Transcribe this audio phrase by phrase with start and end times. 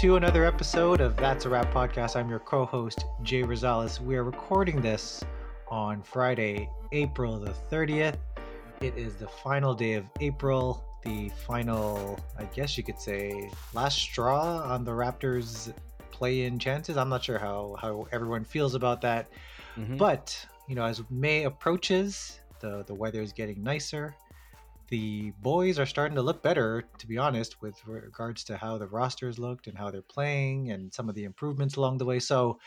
[0.00, 2.16] to another episode of That's a Wrap podcast.
[2.16, 4.00] I'm your co host, Jay Rosales.
[4.00, 5.22] We are recording this
[5.68, 8.16] on Friday, April the 30th.
[8.80, 13.98] It is the final day of April, the final, I guess you could say, last
[13.98, 15.70] straw on the Raptors
[16.10, 16.96] play in chances.
[16.96, 19.28] I'm not sure how, how everyone feels about that.
[19.76, 19.98] Mm-hmm.
[19.98, 20.34] But,
[20.66, 24.14] you know, as May approaches, the, the weather is getting nicer
[24.90, 28.88] the boys are starting to look better, to be honest, with regards to how the
[28.88, 32.18] rosters looked and how they're playing and some of the improvements along the way.
[32.18, 32.58] So,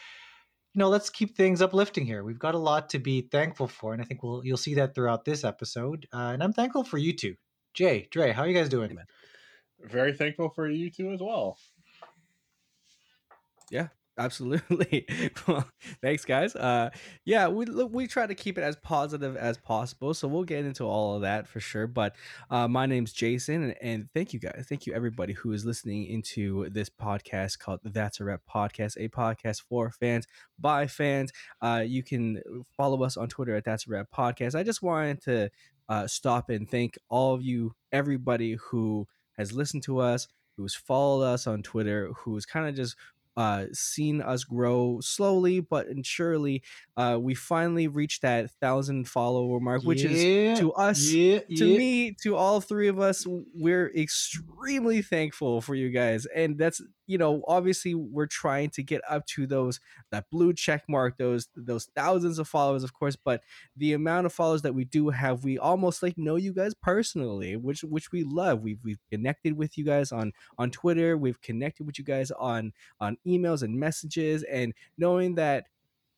[0.73, 2.23] you know, let's keep things uplifting here.
[2.23, 4.95] We've got a lot to be thankful for, and I think we'll you'll see that
[4.95, 6.07] throughout this episode.
[6.13, 7.35] Uh, and I'm thankful for you two,
[7.73, 8.31] Jay, Dre.
[8.31, 8.95] How are you guys doing?
[8.95, 9.05] man?
[9.81, 11.57] Very thankful for you two as well.
[13.69, 15.05] Yeah, absolutely.
[15.47, 15.67] Well,
[16.01, 16.55] thanks guys.
[16.55, 16.89] Uh
[17.25, 20.83] yeah we we try to keep it as positive as possible so we'll get into
[20.85, 22.15] all of that for sure but
[22.49, 24.65] uh my name's jason and, and thank you guys.
[24.69, 29.09] Thank you everybody who is listening into this podcast called that's a wrap podcast a
[29.09, 30.27] podcast for fans
[30.59, 31.31] by fans.
[31.61, 32.41] Uh you can
[32.77, 34.55] follow us on twitter at that's a wrap podcast.
[34.55, 35.49] I just wanted to
[35.89, 40.27] uh stop and thank all of you everybody who has listened to us
[40.57, 42.95] who's followed us on Twitter, who's kind of just
[43.35, 46.63] uh, seen us grow slowly but surely.
[46.95, 50.09] Uh, we finally reached that thousand follower mark, which yeah,
[50.53, 51.77] is to us, yeah, to yeah.
[51.77, 57.17] me, to all three of us, we're extremely thankful for you guys, and that's you
[57.17, 59.79] know, obviously we're trying to get up to those
[60.11, 63.15] that blue check mark, those those thousands of followers, of course.
[63.15, 63.41] But
[63.75, 67.55] the amount of followers that we do have, we almost like know you guys personally,
[67.57, 68.61] which which we love.
[68.61, 71.17] We've we've connected with you guys on on Twitter.
[71.17, 75.65] We've connected with you guys on on emails and messages, and knowing that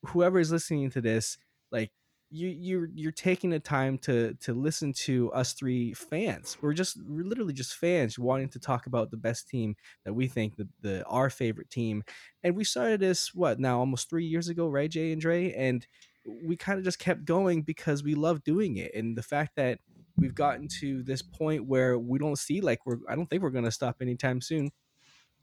[0.06, 1.38] whoever is listening to this,
[1.70, 1.90] like
[2.30, 6.56] you you're you're taking the time to to listen to us three fans.
[6.60, 10.26] We're just we're literally just fans wanting to talk about the best team that we
[10.26, 12.02] think the, the our favorite team.
[12.42, 15.52] And we started this what now almost three years ago, right, Jay and Dre?
[15.52, 15.86] And
[16.44, 18.92] we kind of just kept going because we love doing it.
[18.94, 19.78] And the fact that
[20.16, 23.50] we've gotten to this point where we don't see like we're I don't think we're
[23.50, 24.70] gonna stop anytime soon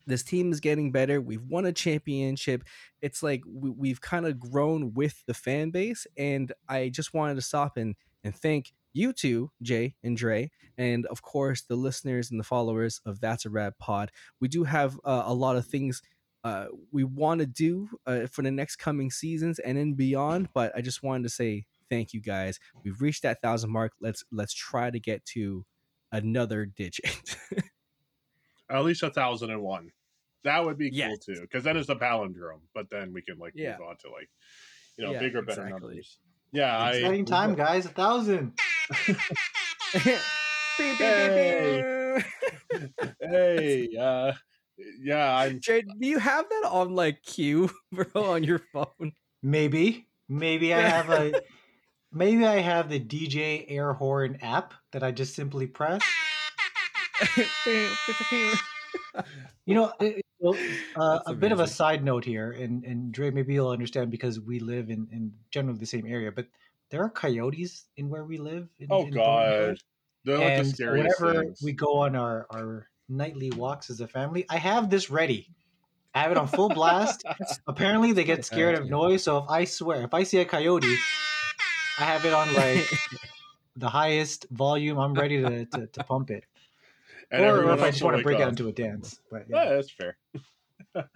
[0.05, 1.21] this team is getting better.
[1.21, 2.63] We've won a championship.
[3.01, 7.35] It's like we, have kind of grown with the fan base, and I just wanted
[7.35, 12.31] to stop and and thank you two, Jay and Dre, and of course the listeners
[12.31, 14.11] and the followers of That's a Wrap Pod.
[14.39, 16.01] We do have uh, a lot of things
[16.43, 20.73] uh, we want to do uh, for the next coming seasons and then beyond, but
[20.75, 22.59] I just wanted to say thank you guys.
[22.83, 23.93] We've reached that thousand mark.
[24.01, 25.65] Let's let's try to get to
[26.11, 27.37] another digit.
[28.69, 29.91] at least a thousand and one.
[30.43, 31.07] That would be yes.
[31.07, 32.61] cool too, because then it's a palindrome.
[32.73, 33.77] But then we can like yeah.
[33.77, 34.29] move on to like
[34.97, 36.19] you know yeah, bigger, better numbers.
[36.51, 37.85] Yeah, exciting I, time, guys!
[37.85, 38.53] A thousand.
[40.75, 42.23] hey,
[43.21, 44.33] hey, uh,
[45.01, 45.35] yeah.
[45.35, 45.59] I'm.
[45.61, 49.13] Jade, do you have that on like cue, bro, on your phone?
[49.41, 51.41] Maybe, maybe I have a.
[52.11, 56.01] maybe I have the DJ air horn app that I just simply press.
[59.65, 60.55] you know, it, well,
[60.95, 64.39] uh, a bit of a side note here, and and Dre, maybe you'll understand because
[64.39, 66.47] we live in in generally the same area, but
[66.89, 68.67] there are coyotes in where we live.
[68.79, 69.77] In, oh in God,
[70.25, 71.61] they're like and the whenever things.
[71.63, 75.49] we go on our our nightly walks as a family, I have this ready.
[76.15, 77.23] I have it on full blast.
[77.67, 79.23] Apparently, they get scared of noise.
[79.23, 80.95] So if I swear, if I see a coyote,
[81.97, 82.87] I have it on like
[83.75, 84.99] the highest volume.
[84.99, 86.45] I'm ready to, to, to pump it.
[87.33, 89.19] And or if I just want to break out into a dance.
[89.31, 90.17] But yeah, yeah that's fair.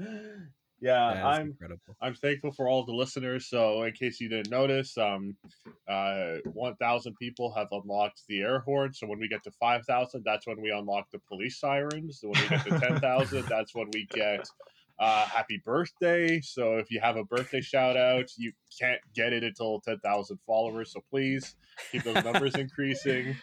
[0.81, 1.95] yeah, I'm incredible.
[2.01, 3.47] I'm thankful for all the listeners.
[3.47, 5.37] So, in case you didn't notice, um,
[5.87, 8.93] uh, 1,000 people have unlocked the air horn.
[8.93, 12.19] So when we get to 5,000, that's when we unlock the police sirens.
[12.19, 14.47] So when we get to 10,000, that's when we get
[14.99, 16.41] uh, happy birthday.
[16.41, 20.91] So if you have a birthday shout out, you can't get it until 10,000 followers.
[20.93, 21.55] So please
[21.91, 23.35] keep those numbers increasing.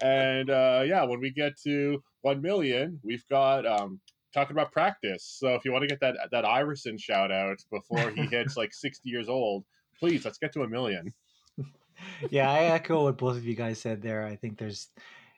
[0.00, 4.00] And uh, yeah, when we get to 1 million, we've got um,
[4.32, 5.36] talking about practice.
[5.38, 8.72] So if you want to get that, that Iverson shout out before he hits like
[8.72, 9.64] 60 years old,
[9.98, 11.12] please let's get to a million.
[12.30, 14.24] yeah, I echo what both of you guys said there.
[14.24, 14.88] I think there's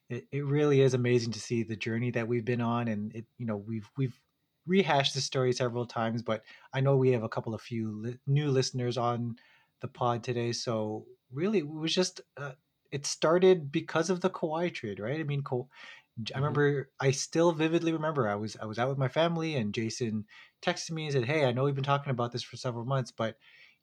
[0.09, 3.25] it, it really is amazing to see the journey that we've been on and it
[3.39, 4.17] you know we've we've
[4.67, 6.43] rehashed the story several times, but
[6.73, 9.37] I know we have a couple of few li- new listeners on
[9.81, 10.53] the pod today.
[10.53, 12.53] So really, it was just uh,
[12.91, 15.21] it started because of the Kawhi trade, right?
[15.21, 16.37] I mean, Ka- I mm-hmm.
[16.37, 20.25] remember, I still vividly remember I was I was out with my family, and Jason
[20.63, 23.13] texted me and said, "Hey, I know we've been talking about this for several months,
[23.13, 23.37] but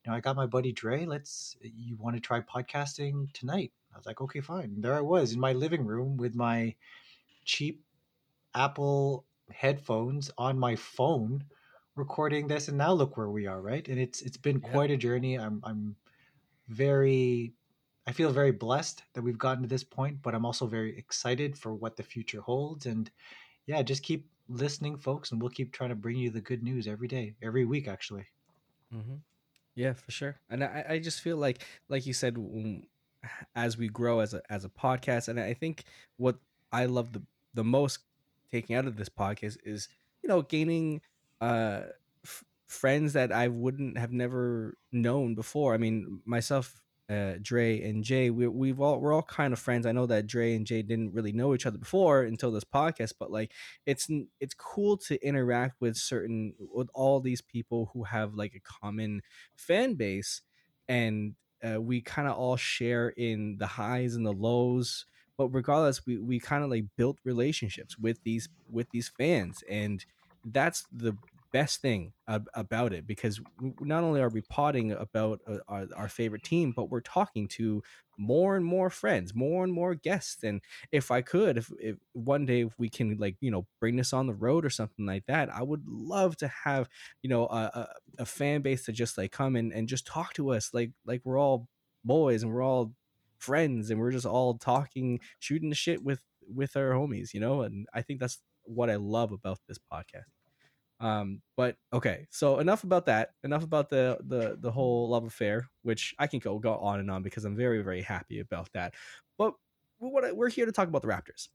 [0.03, 1.05] you know, I got my buddy Dre.
[1.05, 5.01] Let's you want to try podcasting tonight?" I was like, "Okay, fine." And there I
[5.01, 6.75] was in my living room with my
[7.45, 7.83] cheap
[8.55, 11.43] Apple headphones on my phone
[11.95, 14.69] recording this and now look where we are right and it's it's been Yeah.
[14.71, 15.95] quite a journey i'm i'm
[16.69, 17.53] very
[18.07, 21.57] i feel very blessed that we've gotten to this point but i'm also very excited
[21.57, 23.11] for what the future holds and
[23.67, 26.87] yeah just keep listening folks and we'll keep trying to bring you the good news
[26.87, 28.27] every day every week actually
[28.93, 29.15] Mm-hmm.
[29.75, 30.41] Yeah, for sure.
[30.49, 32.37] And I, I just feel like, like you said,
[33.55, 35.85] as we grow as a as a podcast, and I think
[36.17, 36.39] what
[36.71, 37.23] I love the
[37.53, 37.99] the most
[38.53, 39.89] taking out of this podcast is
[40.21, 41.01] you know gaining
[41.41, 41.81] uh
[42.23, 45.73] f- friends that I wouldn't have never known before.
[45.73, 46.79] I mean, myself.
[47.09, 49.85] Uh, Dre and Jay, we, we've all we're all kind of friends.
[49.85, 53.13] I know that Dre and Jay didn't really know each other before until this podcast,
[53.19, 53.51] but like
[53.85, 54.07] it's
[54.39, 59.21] it's cool to interact with certain with all these people who have like a common
[59.53, 60.41] fan base
[60.87, 65.05] and uh, we kind of all share in the highs and the lows
[65.37, 70.05] but regardless we, we kind of like built relationships with these with these fans and
[70.45, 71.15] that's the
[71.51, 73.39] best thing ab- about it because
[73.79, 77.81] not only are we potting about uh, our, our favorite team but we're talking to
[78.17, 82.45] more and more friends more and more guests and if i could if, if one
[82.45, 85.25] day if we can like you know bring this on the road or something like
[85.27, 86.89] that i would love to have
[87.21, 87.87] you know a, a,
[88.19, 91.21] a fan base to just like come and, and just talk to us like like
[91.23, 91.67] we're all
[92.03, 92.93] boys and we're all
[93.43, 97.61] friends and we're just all talking shooting the shit with with our homies you know
[97.61, 100.31] and i think that's what i love about this podcast.
[100.99, 105.67] Um but okay so enough about that enough about the the the whole love affair
[105.81, 108.93] which i can go go on and on because i'm very very happy about that.
[109.37, 109.53] But
[109.97, 111.49] what we're here to talk about the raptors.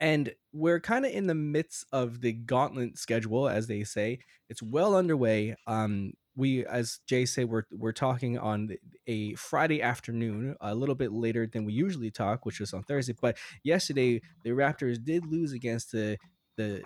[0.00, 4.18] And we're kind of in the midst of the gauntlet schedule as they say.
[4.48, 5.56] It's well underway.
[5.66, 8.70] Um we as jay say we're we're talking on
[9.06, 13.14] a friday afternoon a little bit later than we usually talk which was on thursday
[13.20, 16.16] but yesterday the raptors did lose against the
[16.56, 16.82] the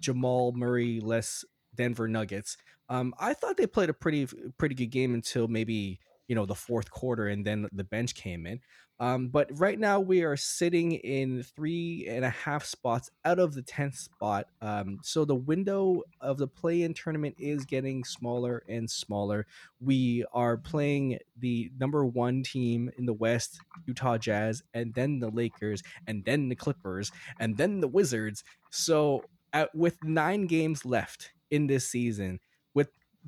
[0.00, 1.44] jamal murray less
[1.74, 2.56] denver nuggets.
[2.88, 6.00] Um i thought they played a pretty pretty good game until maybe
[6.32, 8.58] you know the fourth quarter and then the bench came in
[9.02, 13.52] um, but right now we are sitting in three and a half spots out of
[13.52, 14.46] the 10th spot.
[14.60, 19.48] Um, so the window of the play in tournament is getting smaller and smaller.
[19.80, 23.58] We are playing the number one team in the West,
[23.88, 28.44] Utah Jazz, and then the Lakers, and then the Clippers, and then the Wizards.
[28.70, 32.38] So at, with nine games left in this season,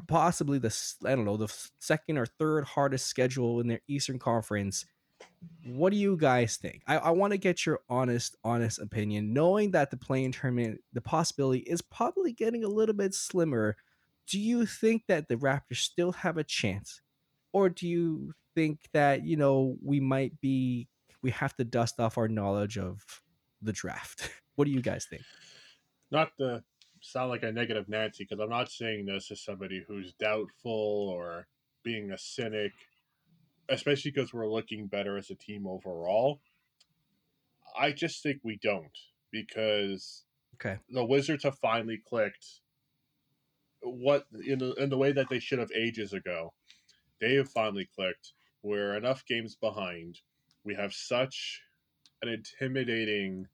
[0.09, 0.75] possibly the
[1.05, 4.85] I don't know the second or third hardest schedule in their Eastern Conference
[5.65, 6.83] what do you guys think?
[6.87, 11.01] I, I want to get your honest, honest opinion, knowing that the play-in tournament, the
[11.01, 13.77] possibility is probably getting a little bit slimmer.
[14.27, 17.01] Do you think that the Raptors still have a chance?
[17.53, 20.89] Or do you think that, you know, we might be,
[21.23, 23.23] we have to dust off our knowledge of
[23.63, 24.31] the draft?
[24.57, 25.25] What do you guys think?
[26.13, 26.63] not to
[27.05, 31.47] sound like a negative Nancy, because I'm not saying this as somebody who's doubtful or
[31.83, 32.73] being a cynic,
[33.69, 36.41] especially because we're looking better as a team overall.
[37.79, 38.97] I just think we don't
[39.31, 40.79] because Okay.
[40.89, 42.61] the Wizards have finally clicked
[43.81, 46.55] what in the in the way that they should have ages ago.
[47.21, 48.33] They have finally clicked.
[48.63, 50.21] We're enough games behind.
[50.65, 51.61] We have such
[52.23, 53.47] an intimidating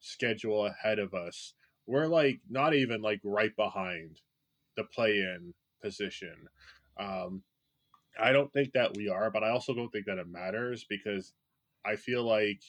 [0.00, 1.54] schedule ahead of us.
[1.90, 4.20] We're like not even like right behind
[4.76, 6.36] the play-in position.
[6.96, 7.42] Um,
[8.16, 11.32] I don't think that we are, but I also don't think that it matters because
[11.84, 12.60] I feel like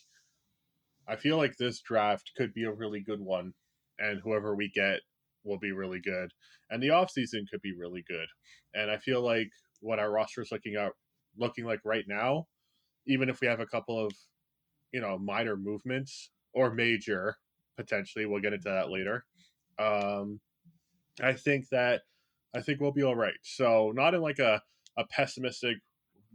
[1.07, 3.53] I feel like this draft could be a really good one,
[3.99, 5.01] and whoever we get
[5.43, 6.31] will be really good,
[6.71, 8.27] and the offseason could be really good.
[8.73, 9.51] And I feel like
[9.81, 10.93] what our roster is looking at
[11.37, 12.47] looking like right now,
[13.05, 14.13] even if we have a couple of
[14.91, 17.37] you know minor movements or major
[17.77, 19.25] potentially, we'll get into that later.
[19.79, 20.41] Um,
[21.21, 22.03] I think that
[22.55, 23.37] I think we'll be all right.
[23.43, 24.61] So not in like a
[24.97, 25.77] a pessimistic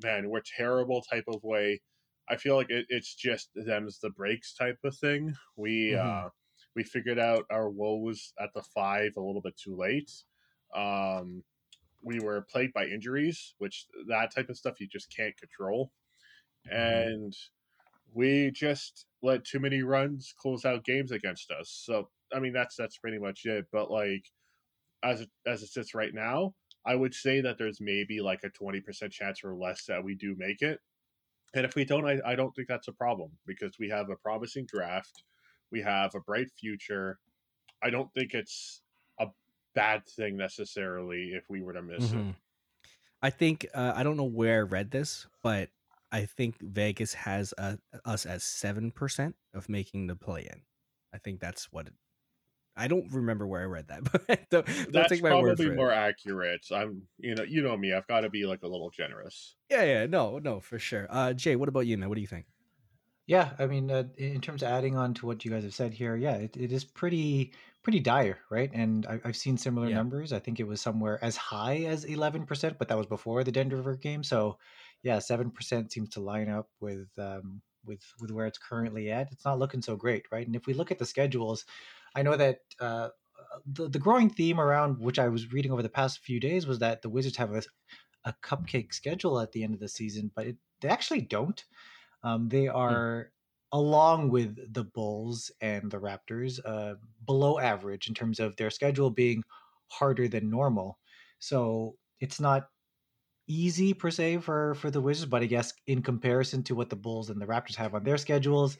[0.02, 1.82] man we're terrible type of way.
[2.28, 5.34] I feel like it, it's just them's the breaks type of thing.
[5.56, 5.96] We Mhm.
[5.96, 6.30] uh,
[6.74, 10.10] we figured out our woes at the five a little bit too late.
[10.74, 11.44] Um,
[12.02, 15.92] we were plagued by injuries, which that type of stuff you just can't control,
[16.70, 17.34] and
[18.16, 21.70] we just let too many runs close out games against us.
[21.70, 23.66] So I mean that's that's pretty much it.
[23.72, 24.26] But like
[25.02, 26.54] as it, as it sits right now,
[26.86, 30.14] I would say that there's maybe like a twenty percent chance or less that we
[30.16, 30.80] do make it.
[31.54, 34.16] And if we don't, I, I don't think that's a problem because we have a
[34.16, 35.24] promising draft,
[35.70, 37.18] we have a bright future.
[37.82, 38.82] I don't think it's
[39.20, 39.28] a
[39.74, 42.26] bad thing necessarily if we were to miss it.
[42.26, 42.36] Mhm.
[43.22, 45.70] I think uh, I don't know where I read this, but
[46.16, 50.62] I think Vegas has uh, us as seven percent of making the play in.
[51.12, 51.94] I think that's what it,
[52.76, 55.66] I don't remember where I read that, but don't, don't That's take my word probably
[55.66, 55.96] for more it.
[55.96, 56.66] accurate.
[56.72, 57.92] I'm, you know, you know me.
[57.92, 59.56] I've got to be like a little generous.
[59.70, 61.06] Yeah, yeah, no, no, for sure.
[61.10, 62.08] Uh, Jay, what about you, man?
[62.08, 62.46] What do you think?
[63.26, 65.92] Yeah, I mean, uh, in terms of adding on to what you guys have said
[65.92, 68.70] here, yeah, it, it is pretty pretty dire, right?
[68.72, 69.96] And I, I've seen similar Yeah.
[69.96, 70.32] numbers.
[70.32, 73.52] I think it was somewhere as high as eleven percent, but that was before the
[73.52, 74.22] Denver game.
[74.22, 74.58] So,
[75.06, 79.30] yeah, seven percent seems to line up with um, with with where it's currently at.
[79.30, 80.44] It's not looking so great, right?
[80.44, 81.64] And if we look at the schedules,
[82.16, 83.10] I know that uh,
[83.64, 86.80] the the growing theme around which I was reading over the past few days was
[86.80, 87.62] that the Wizards have a
[88.24, 91.64] a cupcake schedule at the end of the season, but it, they actually don't.
[92.24, 93.30] Um, they are,
[93.70, 99.10] along with the Bulls and the Raptors, uh, below average in terms of their schedule
[99.10, 99.44] being
[99.86, 100.98] harder than normal.
[101.38, 102.70] So it's not
[103.48, 106.96] easy per se for for the Wizards, but I guess in comparison to what the
[106.96, 108.78] Bulls and the Raptors have on their schedules,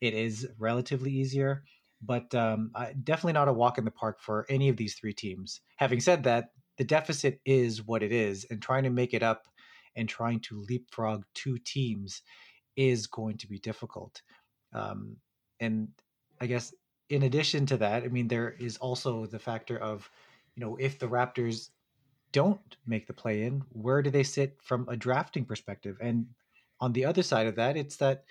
[0.00, 1.64] it is relatively easier.
[2.02, 2.72] But um,
[3.04, 5.60] definitely not a walk in the park for any of these three teams.
[5.76, 9.46] Having said that, the deficit is what it is, and trying to make it up
[9.96, 12.22] and trying to leapfrog two teams
[12.76, 14.22] is going to be difficult.
[14.72, 15.16] Um,
[15.58, 15.88] and
[16.40, 16.72] I guess
[17.10, 20.08] in addition to that, I mean, there is also the factor of,
[20.54, 21.68] you know, if the Raptors
[22.32, 25.96] don't make the play in, where do they sit from a drafting perspective?
[26.00, 26.28] And
[26.80, 28.24] on the other side of that, it's that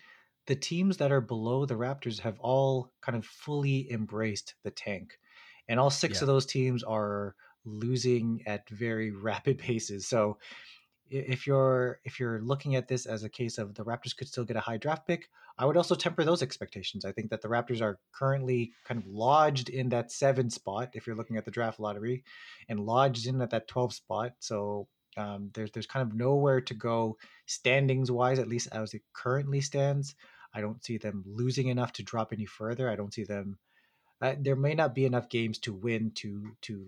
[0.48, 5.20] the teams that are below the Raptors have all kind of fully embraced the tank.
[5.68, 6.22] And all six Yeah.
[6.22, 10.08] of those teams are losing at very rapid paces.
[10.08, 10.39] So
[11.09, 14.45] if you're if you're looking at this as a case of the Raptors could still
[14.45, 17.05] get a high draft pick, I would also temper those expectations.
[17.05, 21.07] I think that the Raptors are currently kind of lodged in that seven spot if
[21.07, 22.23] you're looking at the draft lottery,
[22.67, 24.33] and lodged in at that twelve spot.
[24.39, 24.87] So
[25.17, 29.61] um, there's there's kind of nowhere to go standings wise, at least as it currently
[29.61, 30.15] stands.
[30.53, 32.89] I don't see them losing enough to drop any further.
[32.89, 33.57] I don't see them.
[34.21, 36.85] Uh, there may not be enough games to win to to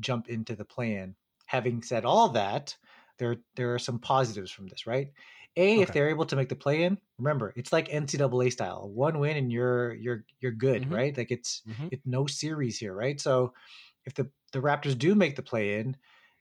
[0.00, 1.14] jump into the play-in.
[1.46, 2.76] Having said all that,
[3.18, 5.12] there there are some positives from this, right?
[5.56, 9.18] A, if they're able to make the play in, remember it's like NCAA style, one
[9.18, 10.90] win and you're you're you're good, Mhm.
[10.90, 11.16] right?
[11.16, 11.90] Like it's Mhm.
[11.90, 13.20] it's no series here, right?
[13.20, 13.54] So
[14.04, 15.96] if the the Raptors do make the play in,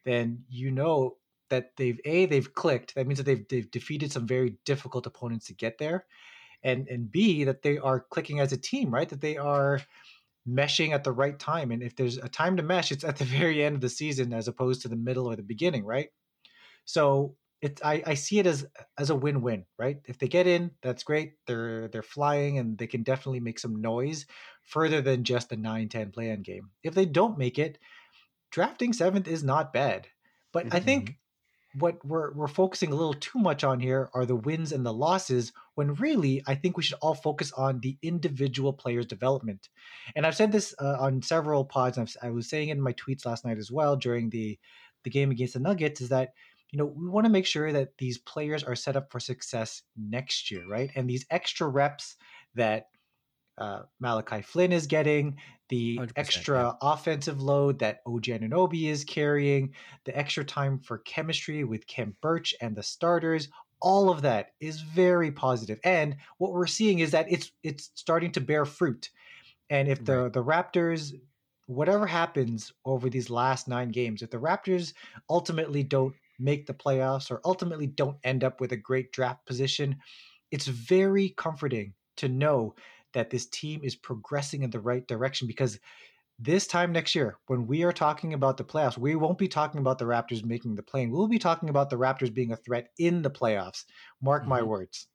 [0.06, 1.18] then you know
[1.50, 2.96] that they've a they've clicked.
[2.96, 6.06] That means that they've they've defeated some very difficult opponents to get there,
[6.64, 9.10] and and b that they are clicking as a team, right?
[9.10, 9.82] That they are
[10.48, 11.72] meshing at the right time.
[11.72, 14.34] And if there's a time to mesh, it's at the very end of the season
[14.34, 16.10] as opposed to the middle or the beginning, right?
[16.86, 18.66] So it's I, I see it as
[18.98, 19.98] as a win-win, right?
[20.06, 21.34] If they get in, that's great.
[21.48, 24.26] They're they're flying and they can definitely make some noise
[24.64, 26.72] further than just a 9-10 play-in game.
[26.84, 27.78] If they don't make it,
[28.52, 30.08] drafting seventh is not bad.
[30.52, 31.16] But I think
[31.80, 34.94] what we're we're focusing a little too much on here are the wins and the
[34.94, 39.70] losses when really I think we should all focus on the individual players development.
[40.16, 41.98] And I've said this uh, on several pods.
[41.98, 44.60] And I've, I was saying it in my tweets last night as well during the
[45.04, 46.34] the game against the Nuggets is that
[46.74, 49.84] you know we want to make sure that these players are set up for success
[49.96, 50.90] next year, right?
[50.96, 52.16] And these extra reps
[52.56, 52.88] that
[53.60, 55.38] uh, Malachi Flynn is getting,
[55.70, 59.74] the 100%, extra offensive load that OG Anunoby is carrying,
[60.06, 63.50] the extra time for chemistry with Khem Birch and the starters,
[63.80, 65.80] all of that is very positive.
[65.84, 69.12] And what we're seeing is that it's it's starting to bear fruit.
[69.70, 71.14] And if the the Raptors,
[71.68, 74.94] whatever happens over these last nine games, if the Raptors
[75.30, 79.96] ultimately don't make the playoffs or ultimately don't end up with a great draft position,
[80.52, 82.76] it's very comforting to know
[83.14, 85.80] that this team is progressing in the right direction because
[86.40, 89.80] this time next year, when we are talking about the playoffs, we won't be talking
[89.80, 91.12] about the Raptors making the play-in.
[91.12, 93.86] We'll be talking about the Raptors being a threat in the playoffs.
[94.20, 94.68] Mark my Mhm.
[94.68, 95.08] words.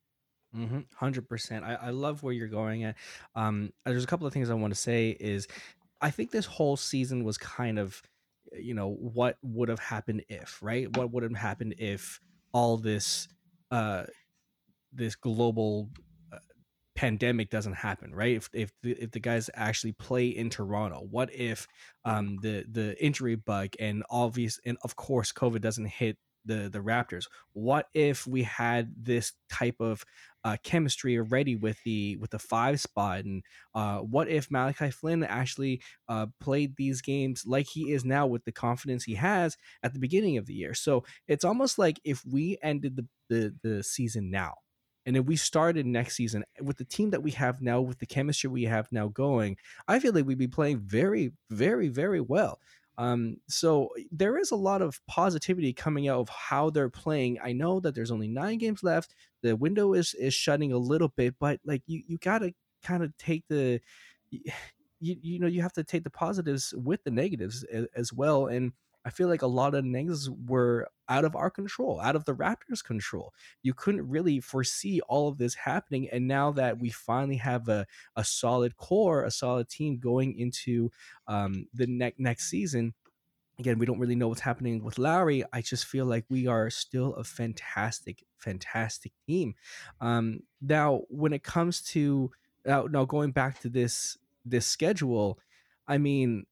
[0.57, 0.81] Mm-hmm.
[0.95, 1.65] Hundred percent.
[1.65, 2.97] I, I love where you're going at.
[3.35, 5.11] Um, there's a couple of things I want to say.
[5.21, 5.47] Is
[6.01, 8.01] I think this whole season was kind of,
[8.53, 10.95] you know, what would have happened if, right?
[10.97, 12.21] What would have happened if
[12.53, 13.29] all this,
[13.71, 14.05] uh,
[14.93, 15.91] this global
[16.33, 16.39] uh,
[16.95, 18.37] pandemic doesn't happen, right?
[18.37, 21.67] If if the, if the guys actually play in Toronto, what if
[22.05, 26.17] um the the injury bug and obvious and of course COVID doesn't hit
[26.49, 27.27] the the Raptors?
[27.53, 30.05] What if we had this type of
[30.45, 33.25] uh, chemistry already with the with the five spot?
[33.25, 38.27] And uh, what if Malachi Flynn actually uh, played these games like he is now
[38.27, 40.75] with the confidence he has at the beginning of the year?
[40.75, 44.55] So it's almost like if we ended the the, the season now
[45.09, 48.07] and if we started next season with the team that we have now with the
[48.07, 49.57] chemistry we have now going
[49.89, 52.59] I feel like we'd be playing very very very well
[52.99, 57.39] um, so there is a lot of positivity coming out of how they're playing.
[57.43, 59.15] I know that there's only nine games left.
[59.43, 62.53] The window is is shutting a little bit, but like you you gotta
[62.83, 63.81] kind of take the
[64.31, 68.47] you, you know you have to take the positives with the negatives as, as well
[68.47, 68.73] and
[69.09, 72.35] I feel like a lot of negatives were out of our control, out of the
[72.35, 73.33] Raptors' control.
[73.63, 76.11] You couldn't really foresee all of this happening.
[76.13, 77.87] And now that we finally have a,
[78.17, 80.91] a solid core, a solid team going into
[81.27, 82.93] um, the ne- next season,
[83.59, 85.43] again, we don't really know what's happening with Lowry.
[85.55, 89.55] I just feel like we are still a fantastic, fantastic team.
[90.03, 92.31] Um, now, when it comes to
[92.67, 95.39] now, now going back to this this schedule,
[95.87, 96.45] I mean,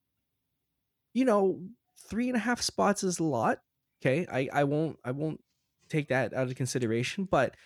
[1.12, 1.60] you know,
[2.08, 3.58] three and a half spots is a lot.
[4.02, 5.40] Okay, I I won't I won't
[5.88, 7.25] take that out of consideration.
[7.25, 7.56] But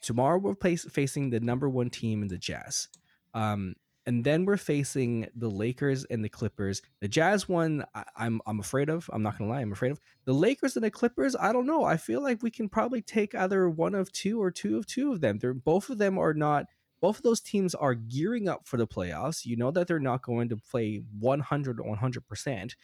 [0.00, 2.88] tomorrow we're place, facing the number one team in the Jazz.
[3.34, 6.82] Um, and then we're facing the Lakers and the Clippers.
[7.00, 9.08] The Jazz one, I, I'm I'm afraid of.
[9.12, 10.00] I'm not gonna lie, I'm afraid of.
[10.24, 11.84] The Lakers and the Clippers, I don't know.
[11.84, 15.12] I feel like we can probably take either one of two or two of two
[15.12, 15.38] of them.
[15.38, 16.66] They're both of them are not.
[17.02, 19.44] Both of those teams are gearing up for the playoffs.
[19.44, 22.74] You know that they're not going to play 100 100%.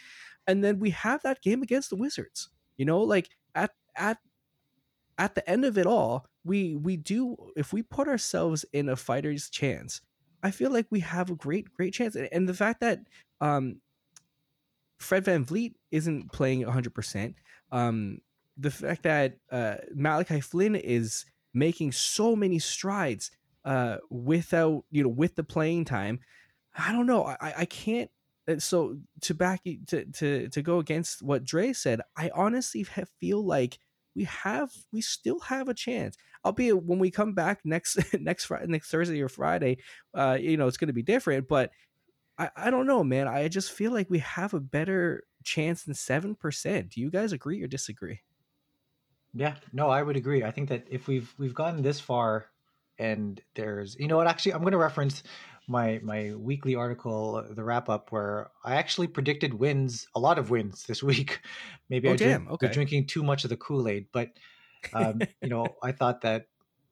[0.46, 2.50] And then we have that game against the Wizards.
[2.76, 4.18] You know, like at at
[5.16, 8.96] at the end of it all, we we do if we put ourselves in a
[8.96, 10.02] fighter's chance
[10.42, 12.16] I feel like we have a great, great chance.
[12.16, 13.00] And the fact that
[13.40, 13.80] um,
[14.98, 17.34] Fred VanVleet isn't playing 100%,
[17.72, 18.18] um,
[18.56, 23.30] the fact that uh, Malachi Flynn is making so many strides
[23.64, 26.20] uh, without, you know, with the playing time,
[26.76, 27.24] I don't know.
[27.24, 28.10] I, I can't.
[28.48, 32.84] Uh, so to back to, to to go against what Dre said, I honestly
[33.20, 33.78] feel like
[34.14, 38.66] we have we still have a chance albeit when we come back next next Friday,
[38.66, 39.78] next Thursday or Friday,
[40.14, 41.49] uh, you know, it's going to be different.
[41.49, 41.71] But
[42.38, 43.28] I, I don't know, man.
[43.28, 46.90] I just feel like we have a better chance than seven percent.
[46.90, 48.21] Do you guys agree or disagree?
[49.34, 50.42] Yeah, no, I would agree.
[50.42, 52.47] I think that if we've we've gotten this far,
[52.99, 54.26] and there's, you know what?
[54.26, 55.23] Actually, I'm going to reference
[55.69, 60.50] my my weekly article, the wrap up, where I actually predicted wins, a lot of
[60.50, 61.41] wins this week.
[61.89, 62.73] Maybe oh, I damn, drink, okay.
[62.73, 64.30] drinking too much of the Kool Aid, but
[64.93, 66.47] um, you know, I thought that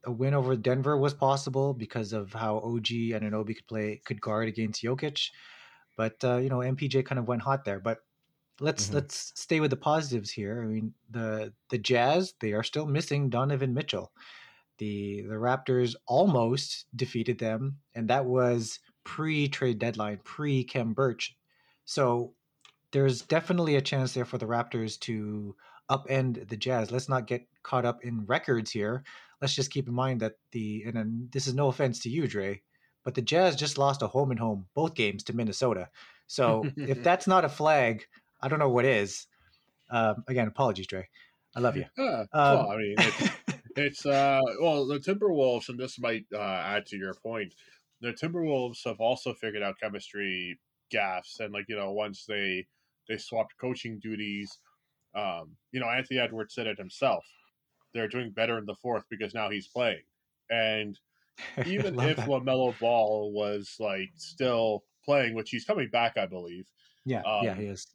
[0.05, 4.21] a win over Denver was possible because of how OG and Anunoby could play, could
[4.21, 5.31] guard against Jokic.
[5.97, 7.81] But uh, you know, MPJ kind of went hot there.
[7.81, 7.99] But
[8.61, 8.97] let's mm-hmm.
[8.97, 10.62] let's stay with the positives here.
[10.62, 14.12] I mean, the the Jazz they are still missing Donovan Mitchell.
[14.79, 21.37] The the Raptors almost defeated them, and that was pre trade deadline, pre-Khem Birch.
[21.85, 22.33] So
[22.91, 25.55] there's definitely a chance there for the Raptors to
[25.91, 26.91] upend the Jazz.
[26.91, 29.05] Let's not get caught up in records here.
[29.41, 32.62] Let's just keep in mind that the and this is no offense to you, Dre,
[33.05, 35.89] but the Jazz just lost a home and home both games to Minnesota.
[36.27, 38.07] So if that's not a flag,
[38.41, 39.27] I don't know what is.
[39.91, 41.09] Um, again, apologies, Dre.
[41.55, 41.85] I love you.
[41.97, 42.97] Uh, um, well, I mean,
[43.77, 47.55] it's, uh, well, the Timberwolves, and this might uh, add to your point.
[48.01, 50.59] The Timberwolves have also figured out chemistry
[50.91, 52.67] gaffs, and like you know, once they
[53.09, 54.59] they swapped coaching duties,
[55.15, 57.25] um, you know, Anthony Edwards said it himself.
[57.95, 60.03] They're doing better in the fourth because now he's playing.
[60.51, 60.99] And
[61.67, 62.29] even if that.
[62.29, 66.67] LaMelo Ball was like still playing, which he's coming back, I believe.
[67.05, 67.87] Yeah, um, yeah, he is.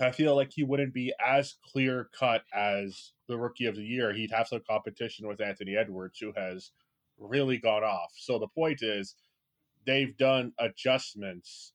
[0.00, 4.12] I feel like he wouldn't be as clear cut as the rookie of the year.
[4.12, 6.70] He'd have some competition with Anthony Edwards, who has
[7.18, 8.12] really gone off.
[8.16, 9.16] So the point is,
[9.86, 11.72] they've done adjustments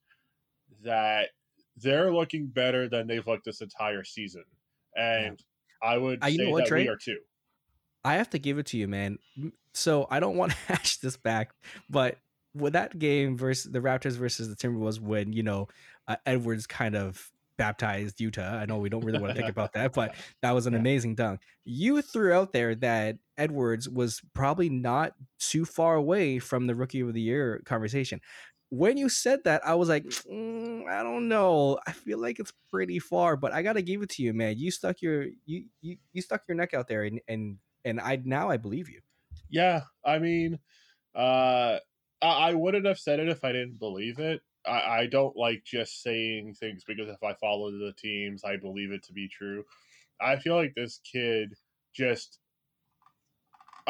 [0.84, 1.30] that
[1.76, 4.44] they're looking better than they've looked this entire season
[4.96, 5.44] and
[5.84, 5.90] yeah.
[5.90, 6.84] I would uh, say what, that Trey?
[6.84, 7.20] we are too.
[8.04, 9.20] I have to give it to you, man.
[9.74, 11.52] So I don't want to hash this back,
[11.90, 12.18] but
[12.56, 15.68] with that game versus the Raptors versus the Timberwolves, when you know
[16.08, 18.54] uh, Edwards kind of baptized Yuta.
[18.54, 20.80] I know we don't really want to think about that, but that was an yeah.
[20.80, 21.42] amazing dunk.
[21.66, 27.02] You threw out there that Edwards was probably not too far away from the Rookie
[27.02, 28.22] of the Year conversation
[28.74, 31.78] when you said that, I was like, mm, I don't know.
[31.86, 34.58] I feel like it's pretty far, but I gotta give it to you, man.
[34.58, 38.20] You stuck your you you, you stuck your neck out there, and and and I
[38.26, 39.02] now I believe you.
[39.48, 40.58] Yeah, I mean,
[41.14, 41.78] uh,
[42.20, 44.42] I, I wouldn't have said it if I didn't believe it.
[44.66, 48.92] I, I don't like just saying things because if I follow the teams, I believe
[48.92, 49.64] it to be true.
[50.22, 51.54] I feel like this kid
[51.94, 52.40] just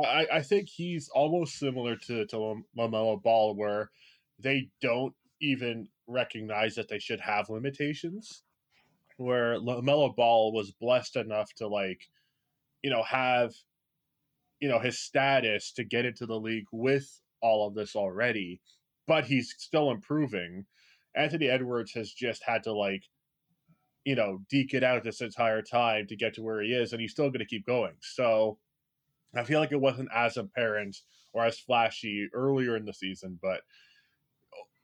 [0.02, 3.92] I, I think he's almost similar to to LaMelo Ball, where
[4.40, 8.44] they don't even recognize that they should have limitations.
[9.18, 12.10] Where LaMelo Ball was blessed enough to like,
[12.82, 13.54] you know, have,
[14.60, 18.62] you know, his status to get into the league with all of this already,
[19.08, 20.66] but he's still improving.
[21.16, 23.04] Anthony Edwards has just had to like,
[24.04, 27.02] you know, deke it out this entire time to get to where he is, and
[27.02, 27.94] he's still going to keep going.
[28.02, 28.58] So
[29.36, 30.98] I feel like it wasn't as apparent
[31.34, 33.62] or as flashy earlier in the season, but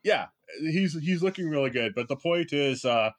[0.03, 0.27] yeah,
[0.61, 1.93] he's he's looking really good.
[1.95, 3.11] But the point is, uh,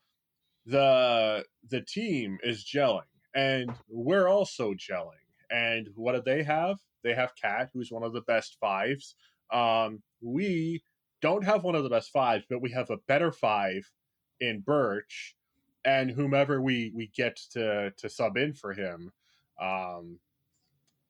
[0.66, 3.02] the the team is gelling,
[3.34, 5.14] and we're also gelling.
[5.50, 6.78] And what do they have?
[7.02, 9.14] They have KAT, who's one of the best fives.
[9.52, 10.82] Um, we
[11.20, 13.90] don't have one of the best fives, but we have a better five
[14.40, 15.36] in Birch,
[15.84, 19.12] and whomever we we get to to sub in for him.
[19.60, 20.18] Um,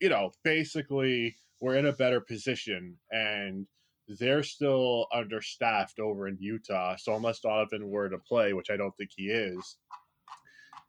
[0.00, 3.66] you know, basically, we're in a better position, and
[4.08, 6.96] they're still understaffed over in Utah.
[6.96, 9.76] So unless Donovan were to play, which I don't think he is,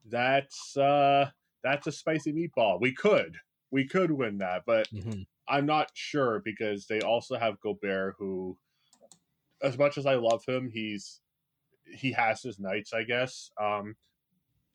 [0.10, 1.30] that's uh
[1.64, 2.82] that's a spicy meatball.
[2.82, 3.38] We could.
[3.70, 5.22] We could win that, but mm-hmm.
[5.48, 8.58] I'm not sure because they also have Gobert who
[9.64, 11.22] as much as I love him, he's
[11.94, 13.52] he has his nights, I guess.
[13.62, 13.96] Um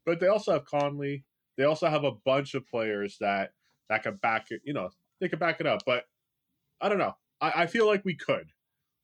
[0.04, 1.24] but they also have Conley.
[1.56, 3.50] They also have a bunch of players that
[3.88, 5.80] that can back it, you know, they can back it up.
[5.86, 6.04] But
[6.80, 7.14] I don't know.
[7.40, 8.48] I, I feel like we could.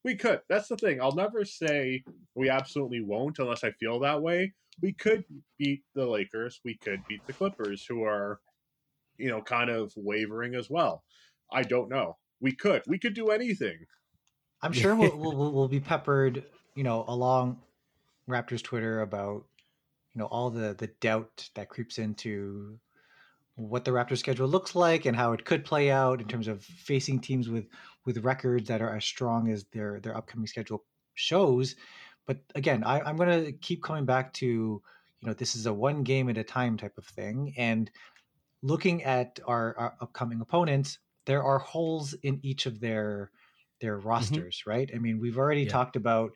[0.05, 0.41] We could.
[0.49, 1.01] That's the thing.
[1.01, 2.03] I'll never say
[2.35, 4.53] we absolutely won't unless I feel that way.
[4.81, 5.25] We could
[5.59, 6.61] beat the Lakers.
[6.65, 8.41] We could beat the Clippers, who are,
[9.17, 11.05] you know, kind of wavering as well.
[11.53, 12.17] I don't know.
[12.41, 12.83] We could.
[12.87, 13.87] We could do anything.
[14.63, 16.45] I'm sure we'll, we'll, we'll be peppered,
[16.75, 17.61] you know, along
[18.29, 19.45] Raptors Twitter about,
[20.15, 22.79] you know, all the the doubt that creeps into
[23.57, 26.63] what the Raptors schedule looks like and how it could play out in terms of
[26.63, 27.67] facing teams with
[28.05, 31.77] with records that are as strong as their their upcoming schedule shows.
[32.27, 34.83] But again, I, I'm going to keep coming back to you
[35.29, 37.91] know this is a one game at a time type of thing, and
[38.63, 43.31] looking at our, our upcoming opponents, there are holes in each of their
[43.83, 44.09] their mm-hmm.
[44.09, 44.71] rosters, mm-hmm.
[44.71, 44.91] right?
[44.95, 45.71] I mean, we've already yeah.
[45.71, 46.33] talked about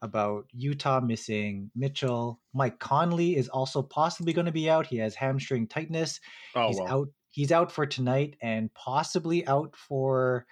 [0.00, 2.40] about Utah missing Mitchell.
[2.54, 4.86] Mike Conley is also possibly going to be out.
[4.86, 6.20] He has hamstring tightness.
[6.54, 7.08] Oh, he's out.
[7.30, 10.46] He's out for tonight and possibly out for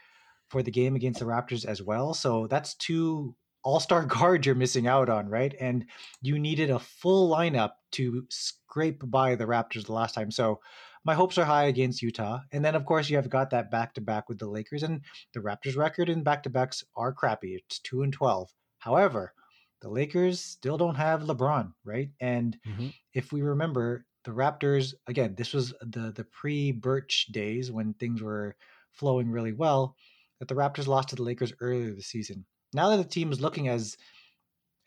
[0.49, 2.15] for the game against the Raptors as well.
[2.15, 5.55] So that's two all-star guards you're missing out on, right?
[5.61, 5.87] And
[6.23, 10.31] you needed a full lineup to scrape by the Raptors the last time.
[10.31, 10.61] So
[11.07, 12.41] my hopes are high against Utah.
[12.51, 15.01] And then of course you have got that back-to-back with the Lakers and
[15.33, 17.55] the Raptors record in back-to-backs are crappy.
[17.55, 18.53] It's 2 and 12.
[18.81, 19.33] However,
[19.81, 22.11] the Lakers still don't have LeBron, right?
[22.21, 22.89] And mm-hmm.
[23.15, 28.57] if we remember, the Raptors again, this was the the pre-Birch days when things were
[28.91, 29.95] flowing really well
[30.41, 32.45] that the Raptors lost to the Lakers earlier this season.
[32.73, 33.97] Now that the team is looking as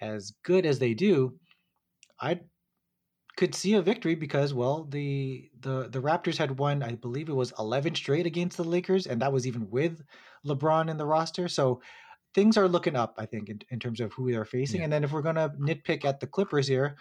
[0.02, 1.40] as good as they do,
[2.20, 2.42] I
[3.40, 7.34] could see a victory because well, the the the Raptors had won, I believe it
[7.34, 10.04] was 11 straight against the Lakers, and that was even with
[10.46, 11.48] LeBron in the roster.
[11.48, 11.82] So
[12.36, 14.82] things are looking up, I think, in, in terms of who they're facing.
[14.82, 14.84] Yeah.
[14.84, 16.98] And then if we're gonna nitpick at the Clippers here,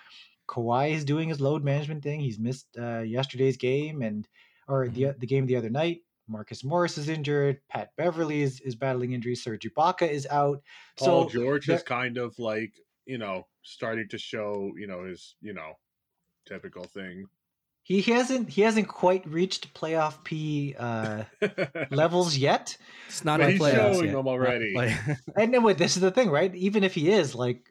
[0.49, 2.21] Kawhi is doing his load management thing.
[2.21, 4.29] He's missed uh, yesterday's game and
[4.69, 4.95] or mm-hmm.
[4.95, 6.03] the the game the other night.
[6.29, 7.59] Marcus Morris is injured.
[7.69, 9.43] Pat Beverly is, is battling injuries.
[9.43, 10.63] Serge Ibaka is out.
[10.99, 12.75] Paul so George is kind of like,
[13.07, 15.73] you know, starting to show, you know, his, you know,
[16.49, 17.27] typical thing.
[17.83, 21.25] He hasn't he hasn't quite reached playoff P uh,
[21.91, 22.77] levels yet.
[23.09, 24.13] It's not but he's showing yet.
[24.13, 24.75] them already.
[25.37, 26.55] and then this is the thing, right?
[26.55, 27.63] Even if he is, like,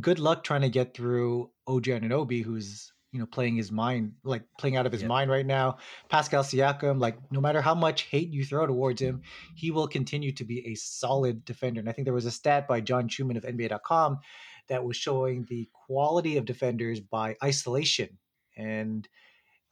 [0.00, 4.42] good luck trying to get through OG Anunoby, who's you know playing his mind like
[4.58, 5.08] playing out of his yeah.
[5.08, 9.22] mind right now pascal siakam like no matter how much hate you throw towards him
[9.54, 12.66] he will continue to be a solid defender and i think there was a stat
[12.66, 14.18] by john schuhmann of nba.com
[14.68, 18.08] that was showing the quality of defenders by isolation
[18.56, 19.08] and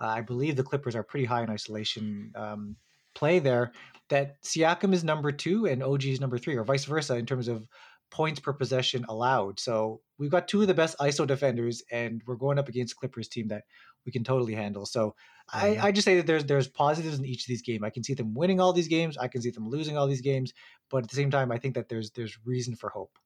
[0.00, 2.76] uh, i believe the clippers are pretty high in isolation um,
[3.14, 3.72] play there
[4.08, 7.48] that siakam is number two and og is number three or vice versa in terms
[7.48, 7.66] of
[8.12, 9.58] points per possession allowed.
[9.58, 13.26] So we've got two of the best ISO defenders, and we're going up against Clippers
[13.26, 13.64] team that
[14.04, 14.84] we can totally handle.
[14.84, 15.16] So
[15.50, 17.82] I, I just say that there's there's positives in each of these games.
[17.82, 19.16] I can see them winning all these games.
[19.16, 20.52] I can see them losing all these games.
[20.90, 23.18] But at the same time, I think that there's there's reason for hope.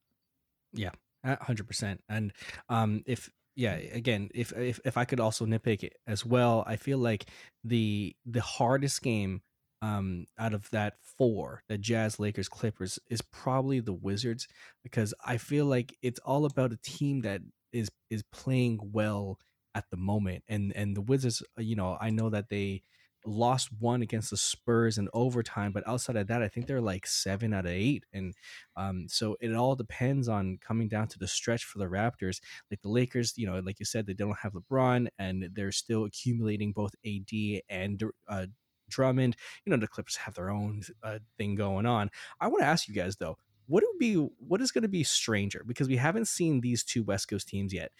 [0.72, 0.92] Yeah,
[1.26, 2.02] hundred percent.
[2.08, 2.32] And
[2.68, 6.76] um, if yeah, again, if if if I could also nitpick it as well, I
[6.76, 7.26] feel like
[7.64, 9.40] the the hardest game
[9.82, 14.46] um, out of that four, the Jazz, Lakers, Clippers, is probably the Wizards
[14.82, 17.40] because I feel like it's all about a team that
[17.72, 19.38] is is playing well
[19.74, 22.82] at the moment, and and the Wizards, uh, you know, I know that they
[23.26, 27.06] lost one against the Spurs in overtime, but outside of that, I think they're like
[27.06, 28.34] seven out of eight, and
[28.76, 32.40] um, so it all depends on coming down to the stretch for the Raptors.
[32.70, 36.04] Like the Lakers, you know, like you said, they don't have LeBron, and they're still
[36.04, 38.46] accumulating both AD and uh,
[38.88, 39.36] Drummond.
[39.64, 42.10] You know, the Clippers have their own uh, thing going on.
[42.40, 43.36] I want to ask you guys though,
[43.66, 47.02] what would be what is going to be stranger because we haven't seen these two
[47.02, 47.92] West Coast teams yet.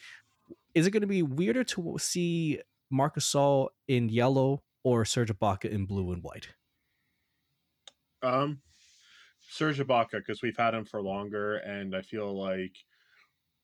[0.75, 2.61] Is it going to be weirder to see
[2.91, 6.55] Marcus Gasol in yellow or Serge Ibaka in blue and white?
[8.23, 8.63] Um,
[9.41, 12.77] Serge Ibaka because we've had him for longer, and I feel like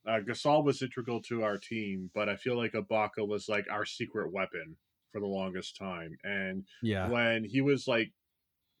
[0.07, 3.85] uh, Gasol was integral to our team, but I feel like Ibaka was like our
[3.85, 4.77] secret weapon
[5.11, 6.17] for the longest time.
[6.23, 7.11] And Yeah.
[7.11, 8.13] when he was like,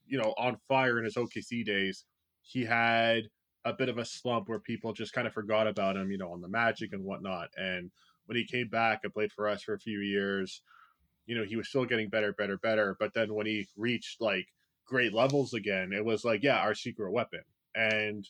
[0.05, 2.05] you know, on fire in his OKC days,
[2.41, 3.25] he had
[3.65, 6.31] a bit of a slump where people just kind of forgot about him, you know,
[6.33, 7.49] on the Magic and whatnot.
[7.57, 7.91] And
[8.25, 10.63] when he came back and played for us for a few years,
[11.25, 12.95] you know, he was still getting better, better, better.
[12.99, 14.47] But then when he reached like
[14.85, 17.41] great levels again, it was like, yeah, our secret weapon.
[17.75, 18.27] And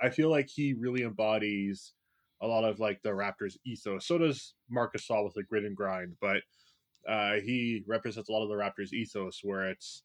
[0.00, 1.92] I feel like he really embodies
[2.40, 4.06] a lot of like the Raptors ethos.
[4.06, 6.42] So does Marc Gasol with the grit and grind, but
[7.08, 10.02] uh, he represents a lot of the Raptors ethos where it's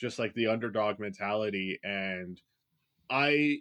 [0.00, 1.78] just like the underdog mentality.
[1.82, 2.40] And
[3.10, 3.60] I,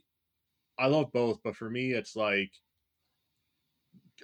[0.77, 2.51] I love both, but for me, it's like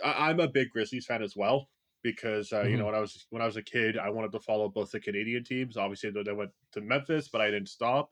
[0.04, 1.68] I, I'm a big Grizzlies fan as well
[2.04, 4.40] because uh, you know when I was when I was a kid, I wanted to
[4.40, 5.78] follow both the Canadian teams.
[5.78, 8.12] Obviously, they went to Memphis, but I didn't stop.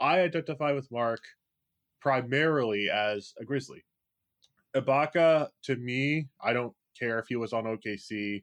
[0.00, 1.20] I identify with Mark
[2.00, 3.84] primarily as a Grizzly.
[4.76, 8.42] Ibaka, to me, I don't care if he was on OKC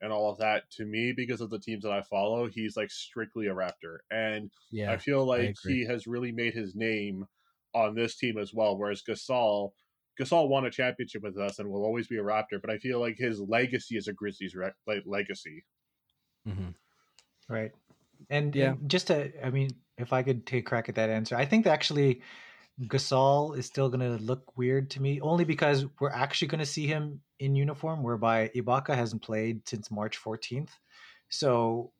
[0.00, 0.70] and all of that.
[0.72, 4.50] To me, because of the teams that I follow, he's like strictly a Raptor, and
[4.70, 4.90] Yeah.
[4.92, 5.80] I feel like agree.
[5.80, 7.26] he has really made his name
[7.74, 8.78] on this team as well.
[8.78, 9.72] Whereas Gasol,
[10.18, 13.00] Gasol won a championship with us and will always be a Raptor, but I feel
[13.00, 15.64] like his legacy is a Grizzlies re- like, legacy.
[16.46, 16.74] Mhm.
[17.48, 17.72] Right.
[18.30, 18.72] And, Yeah.
[18.72, 21.44] and just to, I mean, if I could take a crack at that answer, I
[21.44, 22.22] think that actually
[22.82, 26.66] Gasol is still going to look weird to me, only because we're actually going to
[26.66, 30.70] see him in uniform, whereby Ibaka hasn't played since March 14th.
[31.28, 31.92] So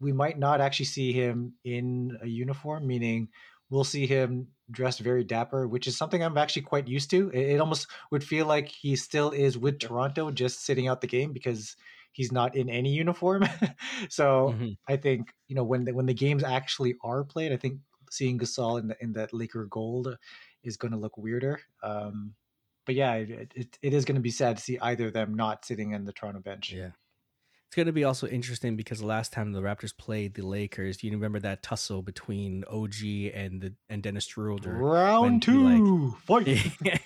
[0.00, 3.28] we might not actually see him in a uniform, meaning
[3.70, 7.30] we'll see him dressed very dapper, which is something I'm actually quite used to.
[7.30, 11.06] It, it almost would feel like he still is with Toronto, just sitting out the
[11.06, 11.76] game because
[12.12, 13.44] he's not in any uniform.
[14.08, 14.76] so Mhm.
[14.88, 17.80] I think you know when the, when the games actually are played, I think
[18.10, 20.18] seeing Gasol in the, in that Laker gold
[20.62, 21.60] is going to look weirder.
[21.82, 22.34] Um,
[22.84, 25.34] but yeah, it, it, it is going to be sad to see either of them
[25.34, 26.72] not sitting in the Toronto bench.
[26.72, 26.90] Yeah.
[27.72, 31.02] It's going to be also interesting because the last time the Raptors played the Lakers,
[31.02, 36.14] you remember that tussle between OG and the and Dennis Schroeder Round he, like- two,
[36.26, 36.44] fight.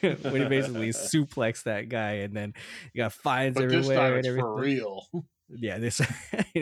[0.25, 2.53] when he basically suplexed that guy and then
[2.93, 4.41] you got fines But this everywhere time and everything.
[4.43, 5.07] for real.
[5.51, 6.01] Yeah, this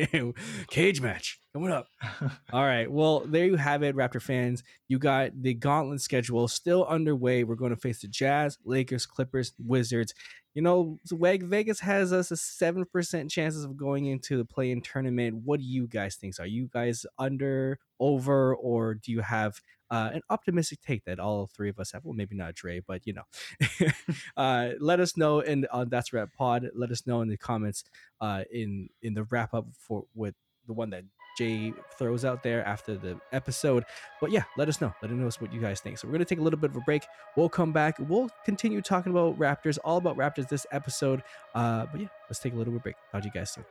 [0.68, 1.86] cage match coming up.
[2.52, 2.92] All right.
[2.92, 4.62] Well, there you have it, Raptor fans.
[4.86, 7.44] You got the gauntlet schedule still underway.
[7.44, 10.12] We're going to face the Jazz, Lakers, Clippers, Wizards.
[10.54, 15.42] You know, Vegas has us a 7% chances of going into the play in tournament.
[15.44, 16.38] What do you guys think?
[16.38, 21.48] Are you guys under, over, or do you have uh, an optimistic take that all
[21.48, 22.04] three of us have?
[22.04, 23.24] Well, maybe not Dre, but you know.
[24.36, 26.68] uh, let us know in on That's Wrap Pod.
[26.74, 27.84] Let us know in the comments
[28.20, 30.34] uh, in in the wrap up for with
[30.66, 31.04] the one that
[31.36, 33.84] Jay throws out there after the episode.
[34.20, 34.94] But yeah, let us know.
[35.02, 35.98] Let us know what you guys think.
[35.98, 37.04] So we're gonna take a little bit of a break.
[37.36, 37.96] We'll come back.
[37.98, 41.22] We'll continue talking about Raptors, all about Raptors this episode.
[41.54, 42.96] Uh, but yeah, let's take a little bit of a break.
[43.12, 43.64] Talk to you guys soon.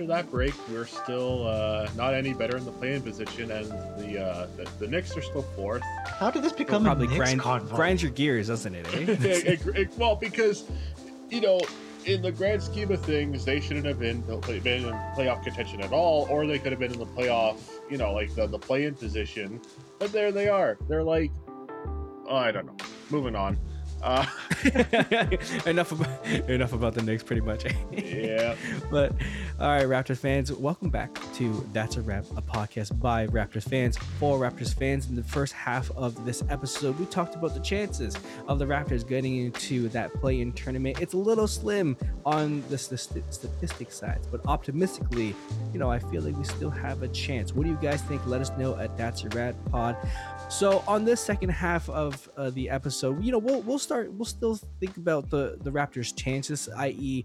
[0.00, 3.66] After that break, we're still uh, not any better in the play-in position, and
[3.98, 5.82] the, uh, the the Knicks are still fourth.
[6.18, 8.86] How did this become Probably a Knicks grind, grind your gears, doesn't it?
[8.94, 9.52] It- Eh?
[9.52, 10.64] it- it- well, because
[11.28, 11.60] you know,
[12.06, 15.92] in the grand scheme of things, they shouldn't have been been in playoff contention at
[15.92, 17.58] all, or they could have been in the playoff,
[17.90, 19.60] you know, like the the play-in position.
[19.98, 20.78] But there they are.
[20.88, 21.30] They're like,
[22.26, 22.76] oh, I don't know.
[23.10, 23.58] Moving on.
[24.02, 24.24] Uh,
[25.66, 27.64] enough about enough about the Knicks, pretty much.
[27.92, 28.54] yeah.
[28.90, 29.12] But
[29.58, 33.98] all right, Raptors fans, welcome back to That's a Wrap, a podcast by Raptors fans
[34.18, 35.08] for Raptors fans.
[35.08, 38.16] In the first half of this episode, we talked about the chances
[38.48, 41.00] of the Raptors getting into that play-in tournament.
[41.00, 45.34] It's a little slim on the st- statistic side, but optimistically,
[45.74, 47.54] you know, I feel like we still have a chance.
[47.54, 48.26] What do you guys think?
[48.26, 49.96] Let us know at That's a Wrap Pod.
[50.48, 54.12] So on this second half of uh, the episode, you know, we'll we'll start.
[54.12, 57.24] We'll still think about the the Raptors' chances, i.e.,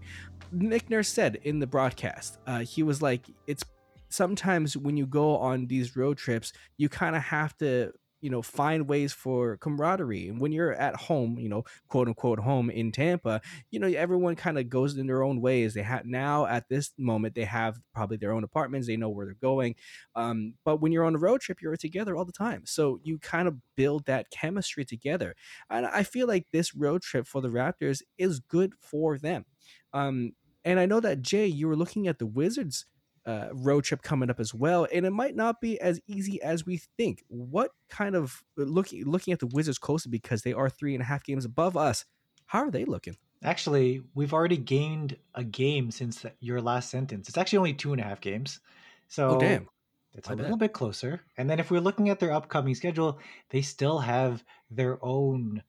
[0.50, 2.38] Nick Nurse said in the broadcast.
[2.44, 3.62] Uh, he was like, "It's
[4.08, 8.42] sometimes when you go on these road trips, you kind of have to." You know,
[8.42, 10.28] find ways for camaraderie.
[10.28, 14.36] And when you're at home, you know, quote unquote home in Tampa, you know, everyone
[14.36, 15.74] kind of goes in their own ways.
[15.74, 18.86] They have now at this moment, they have probably their own apartments.
[18.86, 19.74] They know where they're going.
[20.14, 22.62] Um, but when you're on a road trip, you're together all the time.
[22.64, 25.34] So you kind of build that chemistry together.
[25.70, 29.44] And I feel like this road trip for the Raptors is good for them.
[29.92, 30.32] Um,
[30.64, 32.86] and I know that Jay, you were looking at the Wizards
[33.26, 36.64] uh, road trip coming up as well, and it might not be as easy as
[36.64, 37.24] we think.
[37.28, 41.06] What kind of looking looking at the Wizards closely because they are three and a
[41.06, 42.04] half games above us?
[42.46, 43.16] How are they looking?
[43.42, 47.28] Actually, we've already gained a game since your last sentence.
[47.28, 48.60] It's actually only two and a half games.
[49.08, 49.68] So oh damn,
[50.14, 50.44] it's I a bet.
[50.44, 51.20] little bit closer.
[51.36, 53.18] And then if we're looking at their upcoming schedule,
[53.50, 55.62] they still have their own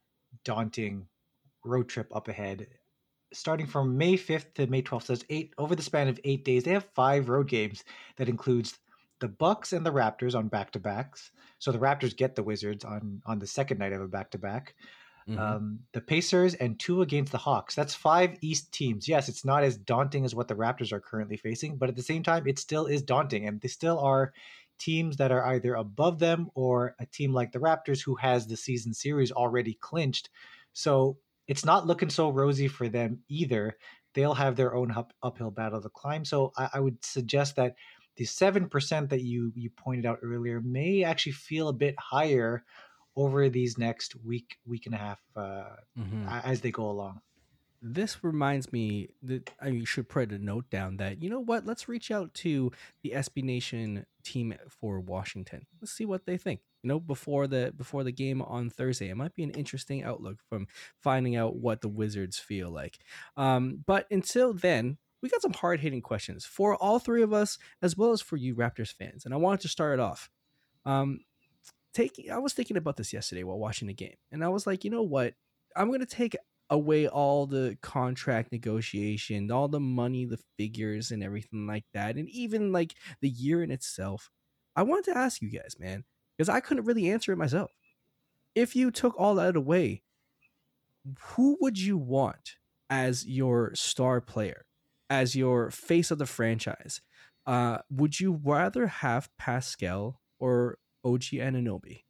[0.44, 1.08] daunting
[1.66, 2.68] road trip up ahead.
[3.34, 6.46] Starting from May 5th to May 12th, so it's eight over the span of eight
[6.46, 6.64] days.
[6.64, 7.84] They have five road games
[8.16, 8.80] that includes
[9.20, 11.32] the Bucks and the Raptors on back to backs.
[11.60, 14.38] So the Raptors get the Wizards on on the second night of a back to
[14.38, 14.76] back.
[15.28, 17.76] The Pacers and two against the Hawks.
[17.76, 19.10] That's five East teams.
[19.10, 22.04] Yes, it's not as daunting as what the Raptors are currently facing, but at the
[22.04, 24.32] same time, it still is daunting, and they still are
[24.80, 28.56] teams that are either above them or a team like the Raptors who has the
[28.56, 30.30] season series already clinched.
[30.72, 33.78] So it's not looking so rosy for them either.
[34.14, 36.26] They'll have their own up, uphill battle to climb.
[36.26, 37.76] So I, I would suggest that
[38.16, 42.64] the seven percent that you you pointed out earlier may actually feel a bit higher
[43.16, 46.44] over these next week week and a half uh, Mhm.
[46.44, 47.22] as they go along.
[47.82, 51.88] this reminds me that I should put a note down that you know what, let's
[51.88, 52.72] reach out to
[53.04, 55.68] the SB Nation team for Washington.
[55.80, 56.62] Let's see what they think.
[56.88, 60.68] Know, before the before the game on Thursday, it might be an interesting outlook from
[61.02, 63.00] finding out what the Wizards feel like.
[63.36, 67.58] Um, but until then, we got some hard hitting questions for all three of us,
[67.82, 69.26] as well as for you Raptors fans.
[69.26, 70.30] And I wanted to start it off.
[70.86, 71.22] Um,
[71.94, 74.84] taking, I was thinking about this yesterday while watching the game, and I was like,
[74.84, 75.34] you know what,
[75.76, 76.36] I'm gonna take
[76.70, 82.30] away all the contract negotiation, all the money, the figures, and everything like that, and
[82.30, 84.30] even like the year in itself.
[84.76, 86.04] I wanted to ask you guys, man,
[86.38, 87.72] because I couldn't really answer it myself.
[88.56, 90.04] If you took all that away,
[91.20, 92.56] who would you want
[92.90, 94.66] as your star player,
[95.10, 97.02] as your face of the franchise?
[97.46, 102.04] Uh, would you rather have Pascal or OG Anunoby?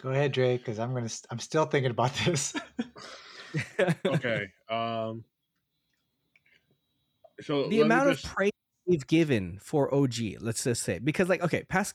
[0.00, 1.08] Go ahead, Dre, because I'm gonna.
[1.08, 2.54] st- I'm still thinking about this.
[4.06, 4.46] Okay.
[4.68, 5.24] Um.
[7.40, 8.52] So the let me amount of praise
[8.90, 11.94] we've given for OG, let's just say, because like, okay, Pas-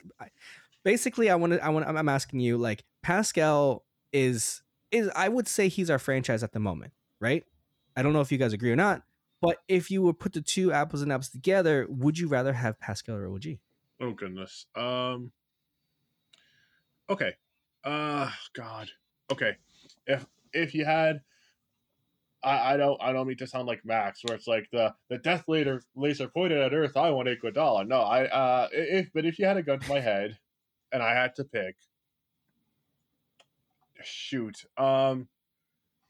[0.84, 5.48] basically, I want to, I want, I'm asking you, like, Pascal is is I would
[5.48, 7.44] say he's our franchise at the moment, right?
[7.98, 9.04] I don't know if you guys agree or not,
[9.42, 12.80] but if you would put the two apples and apples together, would you rather have
[12.80, 13.46] Pascal or OG?
[14.00, 14.66] Oh goodness.
[14.76, 15.32] Um.
[17.10, 17.34] Okay.
[17.84, 18.32] Uh.
[18.54, 18.90] God.
[19.32, 19.58] Okay.
[20.08, 21.22] If if you had,
[22.46, 25.18] I I don't I don't mean to sound like Max, where it's like the the
[25.18, 26.96] death laser laser pointed at Earth.
[26.96, 27.88] I want Iguodala.
[27.88, 30.38] No, I uh if but if you had a gun to my head,
[30.92, 31.76] and I had to pick,
[34.04, 34.56] shoot.
[34.78, 35.28] Um.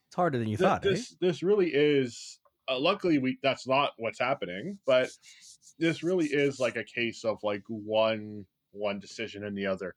[0.07, 0.89] It's harder than you Th- thought, eh?
[0.91, 5.09] this this really is uh, luckily we that's not what's happening but
[5.79, 9.95] this really is like a case of like one one decision and the other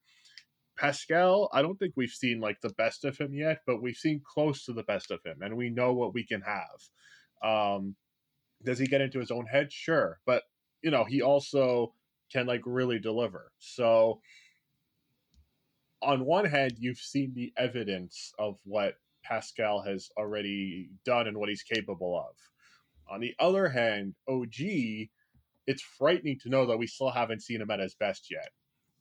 [0.78, 4.20] pascal i don't think we've seen like the best of him yet but we've seen
[4.24, 6.78] close to the best of him and we know what we can have
[7.42, 7.94] um
[8.64, 10.42] does he get into his own head sure but
[10.82, 11.92] you know he also
[12.32, 14.20] can like really deliver so
[16.02, 18.94] on one hand you've seen the evidence of what
[19.28, 22.34] Pascal has already done and what he's capable of.
[23.12, 25.08] On the other hand, OG,
[25.66, 28.48] it's frightening to know that we still haven't seen him at his best yet.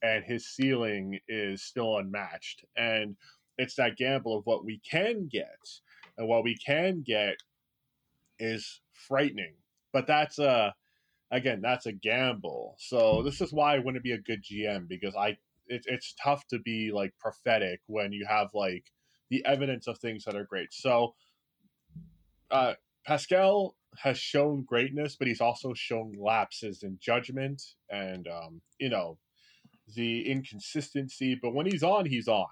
[0.01, 2.65] And his ceiling is still unmatched.
[2.75, 3.15] And
[3.57, 5.57] it's that gamble of what we can get.
[6.17, 7.35] And what we can get
[8.39, 9.53] is frightening.
[9.93, 10.73] But that's a
[11.31, 12.75] again, that's a gamble.
[12.79, 15.37] So this is why I wouldn't be a good GM because I
[15.67, 18.85] it, it's tough to be like prophetic when you have like
[19.29, 20.73] the evidence of things that are great.
[20.73, 21.13] So,
[22.49, 22.73] uh,
[23.05, 29.17] Pascal has shown greatness, but he's also shown lapses in judgment and um, you know
[29.95, 31.35] the inconsistency.
[31.35, 32.47] But when he's on, he's on,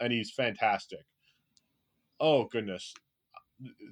[0.00, 1.04] and he's fantastic.
[2.20, 2.94] Oh goodness,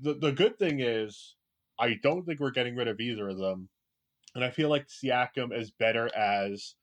[0.03, 1.37] the the good thing is
[1.79, 3.69] I don't think we're getting rid of either of them,
[4.35, 6.75] and I feel like Siakam is better as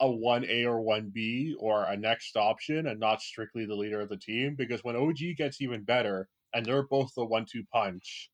[0.00, 4.16] a 1A or 1B or a next option and not strictly the leader of the
[4.16, 8.30] team because when OG gets even better and they're both the one two punch,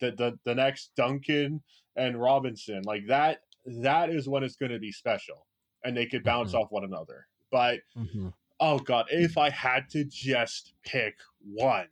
[0.00, 1.62] the, the the next Duncan
[1.96, 3.38] and Robinson, like that
[3.82, 5.46] that is when it's gonna be special.
[5.84, 6.60] And they could bounce Mhm.
[6.62, 7.28] off one another.
[7.50, 8.30] But Mm-hmm.
[8.60, 11.88] oh god, if I had to just pick one,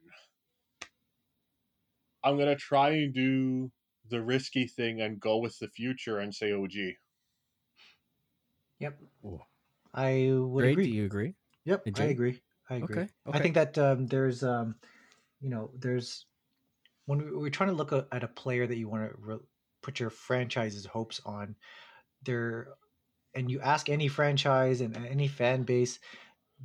[2.24, 3.72] I'm gonna try and do
[4.08, 6.96] the risky thing and go with the future and say OG.
[8.78, 8.98] Yep.
[9.24, 9.40] Ooh.
[9.94, 10.72] I would Great.
[10.72, 10.84] agree.
[10.86, 11.34] Do you agree?
[11.64, 12.42] Yep, Did I agree.
[12.70, 12.96] I agree.
[12.96, 13.12] Okay.
[13.32, 14.76] I think that um, there's, um,
[15.40, 16.26] you know, there's
[17.06, 19.40] when we- we're trying to look at a player that you want to re-
[19.82, 21.56] put your franchise's hopes on,
[22.22, 22.74] there,
[23.34, 25.98] and you ask any franchise and any fan base,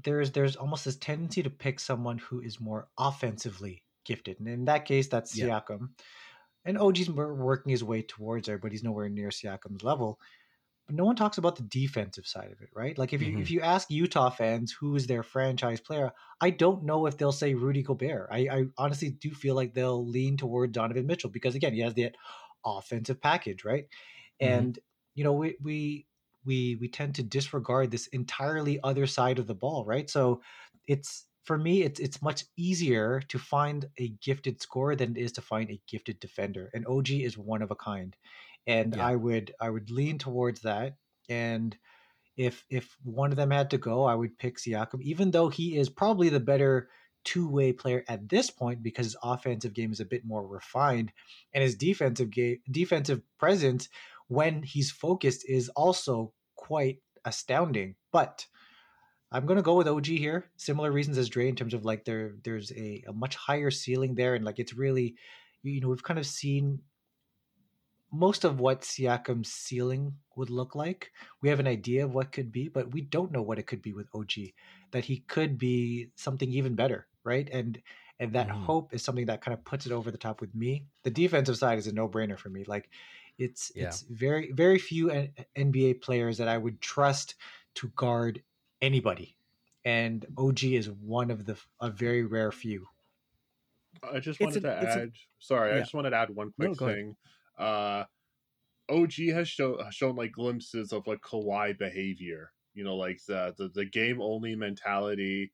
[0.04, 4.66] there's there's almost this tendency to pick someone who is more offensively gifted, and in
[4.66, 5.42] that case, that's Yeah.
[5.42, 5.92] Siakam.
[6.66, 10.20] And OG's working his way towards there, but he's nowhere near Siakam's level.
[10.86, 12.98] But no one talks about the defensive side of it, right?
[12.98, 13.38] Like if you Mhm.
[13.38, 17.34] if you ask Utah fans who is their franchise player, I don't know if they'll
[17.34, 18.30] say Rudy Gobert.
[18.32, 21.94] I, I honestly do feel like they'll lean toward Donovan Mitchell because again, he has
[21.96, 22.16] that
[22.66, 23.86] offensive package, right?
[24.44, 24.68] Mhm.
[24.68, 24.80] And
[25.14, 26.08] you know, we we
[26.48, 30.10] we we tend to disregard this entirely other side of the ball, right?
[30.10, 30.42] So
[30.88, 35.34] it's for me, it's it's much easier to find a gifted scorer than it is
[35.34, 36.70] to find a gifted defender.
[36.74, 38.16] And OG is one of a kind.
[38.66, 39.08] And Yeah.
[39.08, 40.98] I would I would lean towards that.
[41.30, 41.78] And
[42.38, 45.78] if if one of them had to go, I would pick Siakam, even though he
[45.78, 46.90] is probably the better
[47.26, 51.12] two-way player at this point because his offensive game is a bit more refined
[51.54, 53.90] and his defensive game defensive presence
[54.30, 57.96] when he's focused is also quite astounding.
[58.12, 58.48] But
[59.32, 60.52] I'm gonna go with OG here.
[60.58, 64.16] Similar reasons as Dre in terms of like there there's a, a much higher ceiling
[64.16, 65.16] there and like it's really
[65.64, 66.82] you know we've kind of seen
[68.12, 71.12] most of what Siakam's ceiling would look like.
[71.42, 73.82] We have an idea of what could be, but we don't know what it could
[73.82, 74.54] be with OG.
[74.92, 77.50] That he could be something even better, right?
[77.52, 77.82] And
[78.20, 78.62] and that Mhm.
[78.66, 80.86] hope is something that kind of puts it over the top with me.
[81.04, 82.64] The defensive side is a no-brainer for me.
[82.64, 82.90] Like
[83.38, 83.88] it's Yeah.
[83.88, 85.08] it's very very few
[85.56, 87.36] NBA players that I would trust
[87.76, 88.44] to guard
[88.82, 89.36] anybody.
[89.86, 92.88] And OG is one of the a very rare few.
[94.04, 95.12] I just wanted a- to it's a- add.
[95.40, 97.18] sorry, I just wanted to add one quick No, thing.
[97.58, 98.06] Uh,
[98.90, 102.54] OG has show, shown like glimpses of like Kawhi behavior.
[102.74, 105.52] You know, like the the, the game only mentality,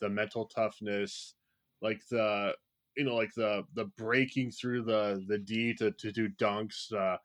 [0.00, 1.34] the mental toughness,
[1.80, 2.56] like the
[2.96, 6.92] you know like the the breaking through the the D to to do dunks.
[6.92, 7.18] Uh,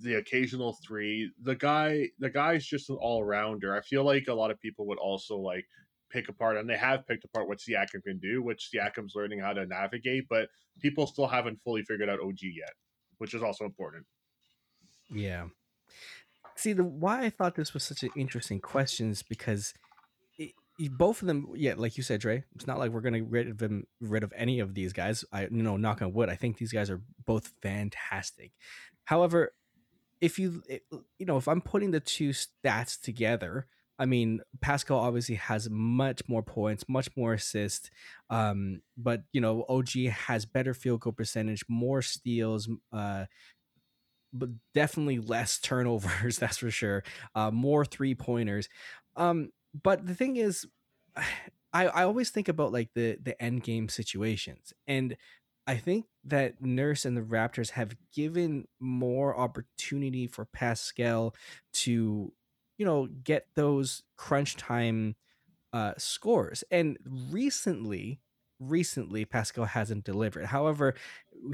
[0.00, 1.30] the occasional three.
[1.42, 3.76] The guy, the guy's just an all rounder.
[3.76, 5.66] I feel like a lot of people would also like
[6.10, 9.52] pick apart, and they have picked apart what Siakam can do, which Siakam's learning how
[9.52, 10.48] to navigate, but
[10.80, 12.72] people still haven't fully figured out OG yet,
[13.18, 14.04] which is also important.
[15.10, 15.46] Yeah.
[16.54, 19.74] See, the why I thought this was such an interesting question is because
[20.38, 20.52] it,
[20.96, 22.44] both of them, yeah, like you said, Dre.
[22.54, 25.24] It's not like we're gonna rid of them, rid of any of these guys.
[25.32, 26.28] I, you know, knock on wood.
[26.28, 28.52] I think these guys are both fantastic.
[29.04, 29.52] However,
[30.22, 30.62] if you,
[31.18, 33.66] you know, if I'm putting the two stats together,
[33.98, 37.90] I mean, Pascal obviously has much more points, much more assists.
[38.30, 43.26] Um, but you know, OG has better field goal percentage, more steals, uh,
[44.32, 46.38] but definitely less turnovers.
[46.38, 47.02] That's for sure.
[47.34, 48.68] Uh, more three pointers.
[49.16, 49.50] Um,
[49.82, 50.66] but the thing is,
[51.74, 55.16] I, I always think about like the the end game situations, and
[55.66, 61.34] I think that Nurse and the Raptors have given more opportunity for Pascal
[61.74, 62.32] to,
[62.78, 65.14] you know, get those crunch time
[65.72, 66.64] uh, scores.
[66.70, 66.98] And
[67.30, 68.20] recently,
[68.58, 70.46] recently Pascal hasn't delivered.
[70.46, 70.94] However,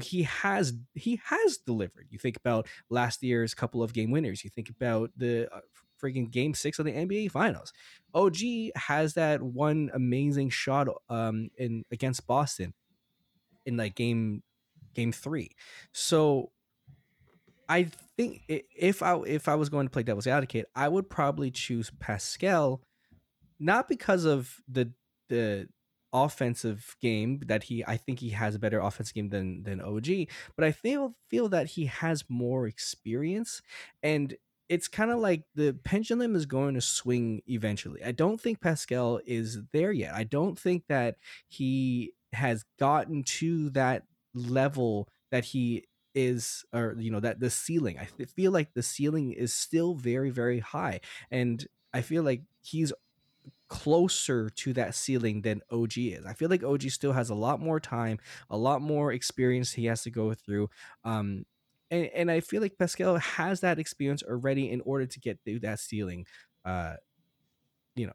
[0.01, 2.07] he has he has delivered.
[2.09, 4.43] You think about last year's couple of game winners.
[4.43, 5.59] You think about the uh,
[6.01, 7.73] freaking game six of the NBA Finals.
[8.13, 8.37] OG
[8.75, 12.73] has that one amazing shot um in against Boston
[13.69, 14.43] in like game
[14.93, 15.51] game three.
[15.93, 16.51] So
[17.69, 21.51] I think if I if I was going to play devil's advocate, I would probably
[21.51, 22.81] choose Pascal,
[23.59, 24.91] not because of the
[25.29, 25.69] the
[26.11, 30.07] offensive game that he I think he has a better offensive game than than OG,
[30.55, 33.61] but I feel feel that he has more experience
[34.01, 34.35] and
[34.69, 38.03] it's kind of like the pendulum is going to swing eventually.
[38.03, 40.13] I don't think Pascal is there yet.
[40.13, 41.15] I don't think that
[41.47, 44.03] he has gotten to that
[44.33, 47.97] level that he is or you know that the ceiling.
[47.99, 51.01] I feel like the ceiling is still very very high
[51.31, 52.91] and i feel like he's
[53.67, 56.25] closer to that ceiling than og is.
[56.25, 58.17] I feel like og still has a lot more time
[58.49, 60.69] a lot more experience he has to go through
[61.03, 61.45] um
[61.91, 65.59] and, and i feel like pascal has that experience already in order to get through
[65.59, 66.25] that ceiling
[66.65, 66.95] uh
[67.95, 68.13] you know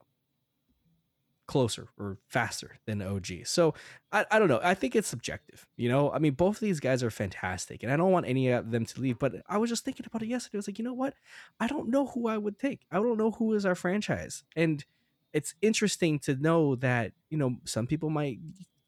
[1.47, 3.27] closer or faster than OG.
[3.45, 3.75] So
[4.13, 4.61] I, I don't know.
[4.63, 5.67] I think it's subjective.
[5.77, 8.49] You know, I mean, both of these guys are fantastic, and I don't want any
[8.49, 9.19] of them to leave.
[9.19, 10.57] But I was just thinking about it yesterday.
[10.57, 11.15] I was like, you know what?
[11.61, 12.87] I don't know who I would take.
[12.91, 14.85] I don't know who is our franchise, and
[15.33, 18.39] it's interesting to know that you know some people might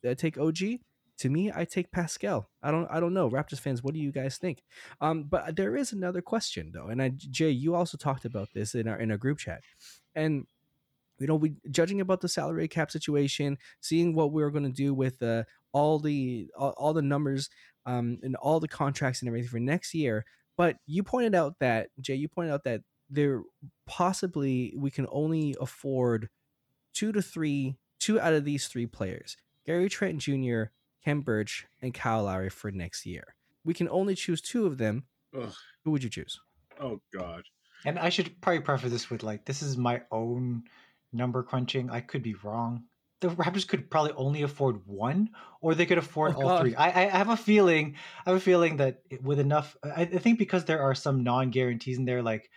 [0.07, 0.59] uh, take OG.
[1.21, 2.51] To me, I take Pascal.
[2.63, 2.87] I don't.
[2.91, 3.83] I don't know, Raptors fans.
[3.83, 4.63] What do you guys think?
[5.01, 8.75] Um, but there is another question though, and I, Jay, you also talked about this
[8.75, 9.63] in our in our group chat,
[10.15, 10.47] and
[11.19, 14.71] you know, we judging about the salary cap situation, seeing what we are going to
[14.71, 17.49] do with uh, all the all, all the numbers
[17.87, 20.25] um, and all the contracts and everything for next year.
[20.57, 23.43] But you pointed out that Jay, you pointed out that there
[23.87, 26.29] possibly we can only afford
[26.93, 30.65] two to three, two out of these three players: Gary Trent Jr.,
[31.05, 33.35] Khem Birch, and Kyle Lowry for next year.
[33.65, 35.05] We can only choose two of them.
[35.37, 35.53] Ugh.
[35.85, 36.41] Who would you choose?
[36.81, 37.43] Oh God.
[37.85, 40.65] And I should probably preface this with like this is my own
[41.13, 41.91] number crunching.
[41.91, 42.85] I could be wrong.
[43.21, 45.31] The Raptors could probably only afford one,
[45.63, 46.61] or they could afford oh, all God.
[46.61, 46.75] three.
[46.75, 47.97] I, I have a feeling.
[48.27, 51.97] I have a feeling that with enough, I, I think because there are some non-guarantees
[51.97, 52.51] in there, like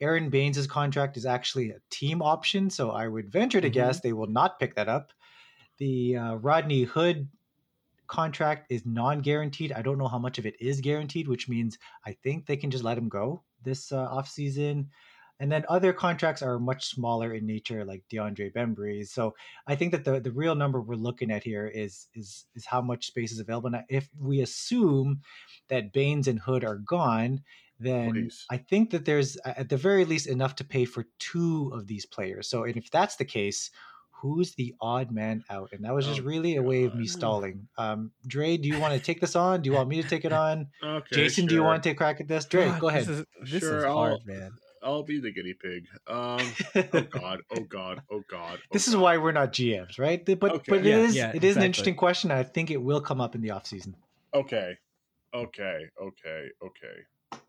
[0.00, 3.74] Aaron Baynes' contract is actually a team option, so I would venture to mm-hmm.
[3.74, 5.12] guess they will not pick that up.
[5.78, 7.28] The uh, Rodney Hood
[8.06, 9.72] contract is non-guaranteed.
[9.72, 12.70] I don't know how much of it is guaranteed, which means I think they can
[12.70, 14.86] just let him go this uh, offseason.
[15.38, 19.06] And then other contracts are much smaller in nature, like DeAndre Bembry.
[19.06, 19.34] So
[19.66, 22.80] I think that the, the real number we're looking at here is is is how
[22.80, 23.70] much space is available.
[23.70, 25.20] Now, if we assume
[25.68, 27.42] that Baynes and Hood are gone,
[27.78, 28.46] then Please.
[28.50, 32.06] I think that there's at the very least enough to pay for two of these
[32.06, 32.48] players.
[32.48, 33.70] So, and if that's the case,
[34.10, 35.70] who's the odd man out?
[35.72, 37.68] And that was just oh, really a way of me stalling.
[37.76, 39.62] Um, Dre, do you want to take this on?
[39.62, 40.68] Do you want me to take it on?
[40.84, 41.48] okay, Jason, sure.
[41.48, 42.46] do you want to take a crack at this?
[42.46, 43.02] Dre, God, go ahead.
[43.02, 44.52] This is, this sure, is hard, I'll, man.
[44.82, 45.86] I'll be the guinea pig.
[46.06, 46.40] Um,
[46.74, 48.58] oh god, oh god, oh god.
[48.62, 48.90] Oh this god.
[48.90, 50.24] is why we're not GMs, right?
[50.24, 50.62] But okay.
[50.68, 51.60] but it yeah, is yeah, it is exactly.
[51.60, 52.30] an interesting question.
[52.30, 53.96] I think it will come up in the off season.
[54.34, 54.76] Okay,
[55.34, 57.40] okay, okay, okay.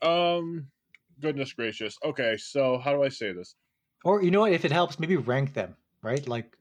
[0.00, 0.68] Um,
[1.20, 1.98] goodness gracious.
[2.04, 3.54] Okay, so how do I say this?
[4.04, 4.52] Or you know what?
[4.52, 6.26] If it helps, maybe rank them, right?
[6.26, 6.56] Like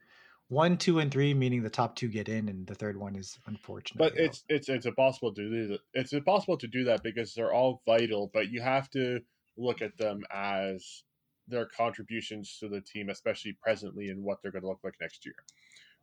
[0.50, 3.38] one, two, and three, meaning the top two get in, and the third one is
[3.46, 4.00] unfortunate.
[4.00, 5.80] But it's it's it's impossible to do that.
[5.94, 8.32] It's impossible to do that because they're all vital.
[8.34, 9.20] But you have to
[9.58, 11.04] look at them as
[11.48, 15.26] their contributions to the team, especially presently and what they're going to look like next
[15.26, 15.36] year.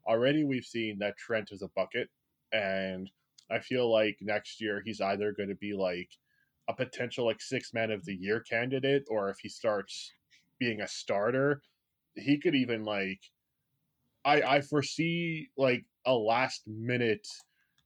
[0.07, 2.09] Already, we've seen that Trent is a bucket,
[2.53, 3.11] and
[3.51, 6.11] I feel like next year he's either going to be like
[6.69, 10.13] a potential like six man of the year candidate, or if he starts
[10.59, 11.63] being a starter,
[12.15, 13.21] he could even like.
[14.25, 17.27] I I foresee like a last minute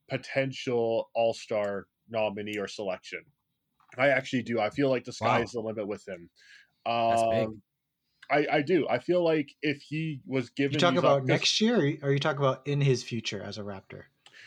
[0.08, 3.24] potential All Star nominee or selection
[3.96, 4.60] I actually do.
[4.60, 5.44] I feel like the sky wow.
[5.44, 6.28] is the limit with him.
[6.84, 7.62] Um,
[8.30, 8.86] I, I do.
[8.88, 12.18] I feel like if he was given, you talk about next year, or are you
[12.18, 14.04] talking about in his future as a Raptor?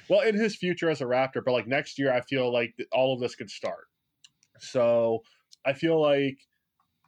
[0.10, 3.14] Well, in his future as a Raptor, but like next year, I feel like all
[3.14, 3.88] of this could start.
[4.60, 5.24] So
[5.66, 6.38] I feel like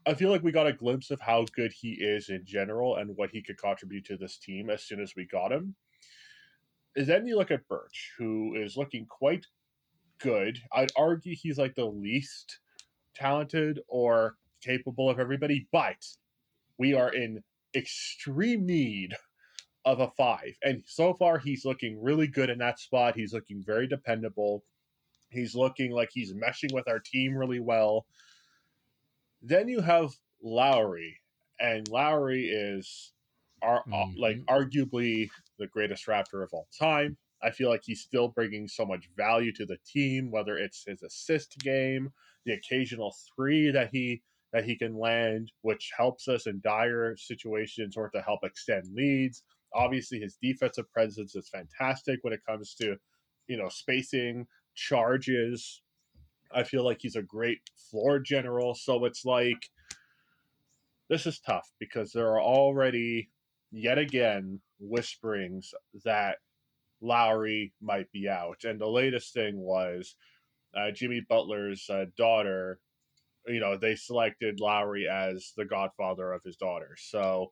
[0.06, 3.16] I feel like we got a glimpse of how good he is in general and
[3.16, 5.76] what he could contribute to this team as soon as we got him.
[6.96, 9.46] Then you look at Birch, who is looking quite
[10.20, 10.60] good.
[10.72, 12.60] I'd argue he's like the least
[13.16, 16.06] talented or capable of everybody, but
[16.78, 17.44] we are in
[17.76, 19.16] extreme need
[19.86, 20.58] of a five.
[20.64, 23.16] And so far, he's looking really good in that spot.
[23.16, 24.64] He's looking very dependable.
[25.30, 28.06] He's looking like he's meshing with our team really well.
[29.42, 31.20] Then you have Lowry,
[31.60, 33.12] and Lowry is
[33.62, 34.20] are, mm-hmm.
[34.20, 37.18] like arguably the greatest Raptor of all time.
[37.44, 41.04] I feel like he's still bringing so much value to the team, whether it's his
[41.04, 42.12] assist game,
[42.46, 44.22] the occasional three that he
[44.54, 49.44] that he can land, which helps us in dire situations or to help extend leads.
[49.74, 52.96] Obviously, his defensive presence is fantastic when it comes to,
[53.48, 55.82] you know, spacing, charges.
[56.54, 58.76] I feel like he's a great floor general.
[58.76, 59.70] So it's like
[61.10, 63.30] this is tough because there are already
[63.72, 65.74] yet again whisperings
[66.06, 66.38] that
[67.04, 68.64] Lowry might be out.
[68.64, 70.16] And the latest thing was
[70.76, 72.80] uh, Jimmy Butler's uh, daughter
[73.48, 76.96] you know, they selected Lowry as the godfather of his daughter.
[76.98, 77.52] So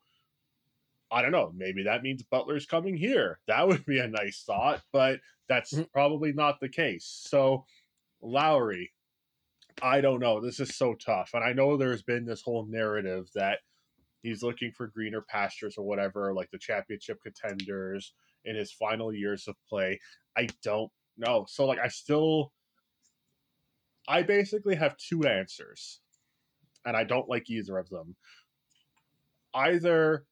[1.12, 1.52] I don't know.
[1.56, 3.40] Maybe that means Butler's coming here.
[3.48, 5.84] That would be a nice thought, but that's mm-hmm.
[5.94, 7.24] probably not the case.
[7.28, 7.66] So
[8.22, 8.92] Lowry,
[9.82, 10.40] I don't know.
[10.40, 11.32] This is so tough.
[11.34, 13.60] And I know there's been this whole narrative that
[14.22, 18.14] he's looking for greener pastures or whatever, like the championship contenders
[18.46, 20.00] in his final years of play.
[20.38, 21.46] I don't know.
[21.48, 22.52] So, like, I still,
[24.08, 26.00] I basically have two answers,
[26.86, 28.16] and I don't like either of them.
[29.54, 30.26] Either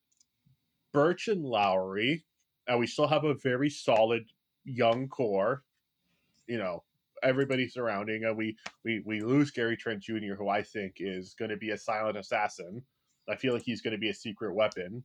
[0.93, 2.25] Birch and Lowry,
[2.67, 4.23] and we still have a very solid
[4.63, 5.63] young core,
[6.47, 6.83] you know,
[7.23, 11.51] everybody surrounding, and we we we lose Gary Trent Jr., who I think is going
[11.51, 12.81] to be a silent assassin.
[13.29, 15.03] I feel like he's going to be a secret weapon.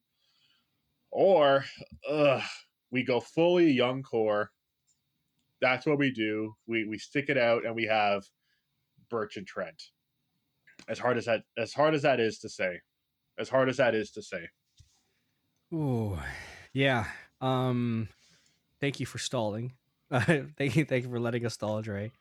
[1.11, 1.65] Or
[2.09, 2.43] ugh,
[2.95, 4.53] we go fully young core.
[5.61, 6.55] That's what we do.
[6.69, 8.23] We we stick it out, and we have
[9.11, 9.83] Birch and Trent.
[10.89, 12.81] As hard as that as hard as that is to say,
[13.37, 14.49] as hard as that is to say.
[15.73, 16.23] Oh,
[16.73, 17.07] yeah.
[17.41, 18.09] Um,
[18.81, 19.73] thank you for stalling.
[20.13, 22.13] thank you, thank you for letting us stall, Dre.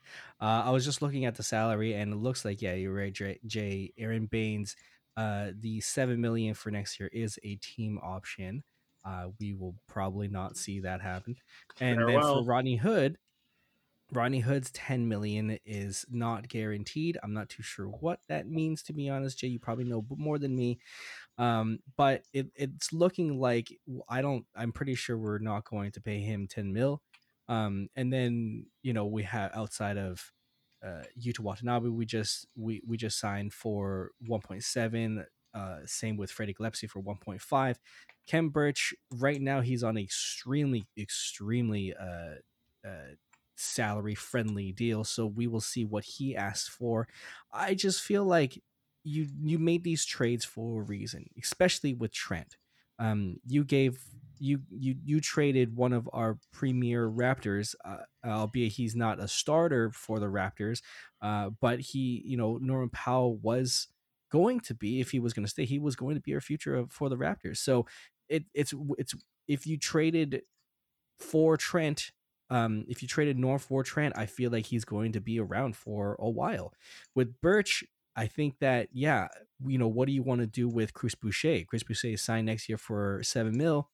[0.42, 3.14] Uh, I was just looking at the salary, and it looks like yeah, you're right,
[3.14, 3.94] Dre, Jay.
[3.96, 4.76] Aaron Baynes,
[5.18, 8.64] uh, the seven million for next year is a team option.
[9.06, 11.36] Uh, we will probably not see that happen.
[11.80, 12.36] And Farewell.
[12.36, 13.18] then for Rodney Hood,
[14.12, 17.18] Rodney Hood's 10 million is not guaranteed.
[17.24, 19.40] I'm not too sure what that means, to be honest.
[19.40, 20.80] Jay, you probably know more than me.
[21.38, 23.76] Um, but it, it's looking like
[24.08, 27.02] I don't, I'm pretty sure we're not going to pay him 10 mil.
[27.50, 30.32] Um, and then you know we have outside of
[30.86, 35.26] uh, Yuta Watanabe, we just we we just signed for 1.7.
[35.54, 37.76] Uh, same with Freddie Gillespie for 1.5.
[38.28, 42.36] Khem Birch right now he's on extremely extremely uh,
[42.88, 43.16] uh,
[43.56, 47.08] salary friendly deal, so we will see what he asks for.
[47.52, 48.62] I just feel like
[49.04, 52.58] you you made these trades for a reason, especially with Trent.
[53.00, 54.00] Um, you gave
[54.40, 59.92] you you you traded one of our premier Raptors, uh, albeit he's not a starter
[59.92, 60.82] for the Raptors,
[61.22, 63.88] uh, but he you know Norman Powell was
[64.32, 66.42] going to be if he was going to stay, he was going to be our
[66.42, 67.58] future for the Raptors.
[67.58, 67.86] So
[68.30, 69.14] it it's it's
[69.48, 70.42] if you traded
[71.20, 72.12] for Trent.
[72.50, 75.76] Um, if you traded Norm for Trent, I feel like he's going to be around
[75.76, 76.74] for a while.
[77.16, 77.84] With Birch,
[78.16, 79.28] I think that yeah,
[79.66, 81.62] you know, what do you want to do with Chris Boucher?
[81.68, 83.90] Chris Boucher is signed next year for seven mil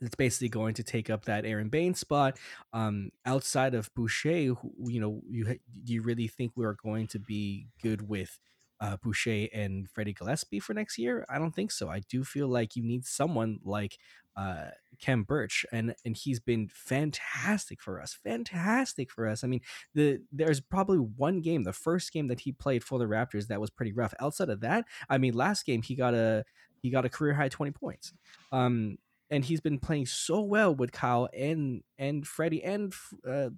[0.00, 2.38] it's basically going to take up that Aaron Baynes spot.
[2.72, 5.44] Um, outside of Boucher, who, you know, you
[5.84, 8.38] do you really think we are going to be good with
[8.80, 11.26] uh, Boucher and Freddie Gillespie for next year?
[11.28, 11.88] I don't think so.
[11.88, 13.98] I do feel like you need someone like
[14.36, 14.70] uh,
[15.00, 18.18] Khem Birch, and and he's been fantastic for us.
[18.22, 19.42] Fantastic for us.
[19.42, 19.60] I mean,
[19.94, 23.60] the there's probably one game, the first game that he played for the Raptors, that
[23.60, 24.14] was pretty rough.
[24.20, 26.44] Outside of that, I mean, last game he got a
[26.82, 28.12] he got a career high 20 points.
[28.52, 28.98] Um,
[29.30, 32.94] and he's been playing so well with Kyle and and Freddie and
[33.26, 33.50] uh,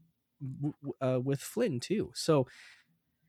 [1.01, 2.11] uh, with Flynn too.
[2.15, 2.47] So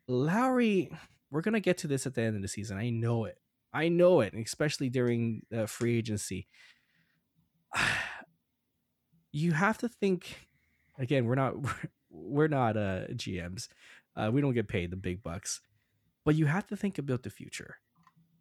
[0.08, 0.90] Lowry,
[1.32, 2.78] we're gonna get to this at the end of the season.
[2.78, 3.38] I know it.
[3.74, 6.48] I know it, especially during uh, free agency.
[9.32, 10.48] You have to think.
[10.98, 11.54] Again, we're not
[12.10, 13.68] we're not uh, GMs.
[14.16, 15.62] Uh, we don't get paid the big bucks,
[16.26, 17.76] but you have to think about the future.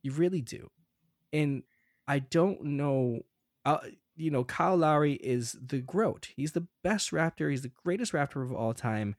[0.00, 0.70] You really do,
[1.30, 1.62] and
[2.06, 3.20] I don't know
[3.66, 3.80] uh,
[4.16, 6.30] you know, Kyle Lowry is the GOAT.
[6.34, 7.50] He's the best Raptor.
[7.50, 9.16] He's the greatest Raptor of all time.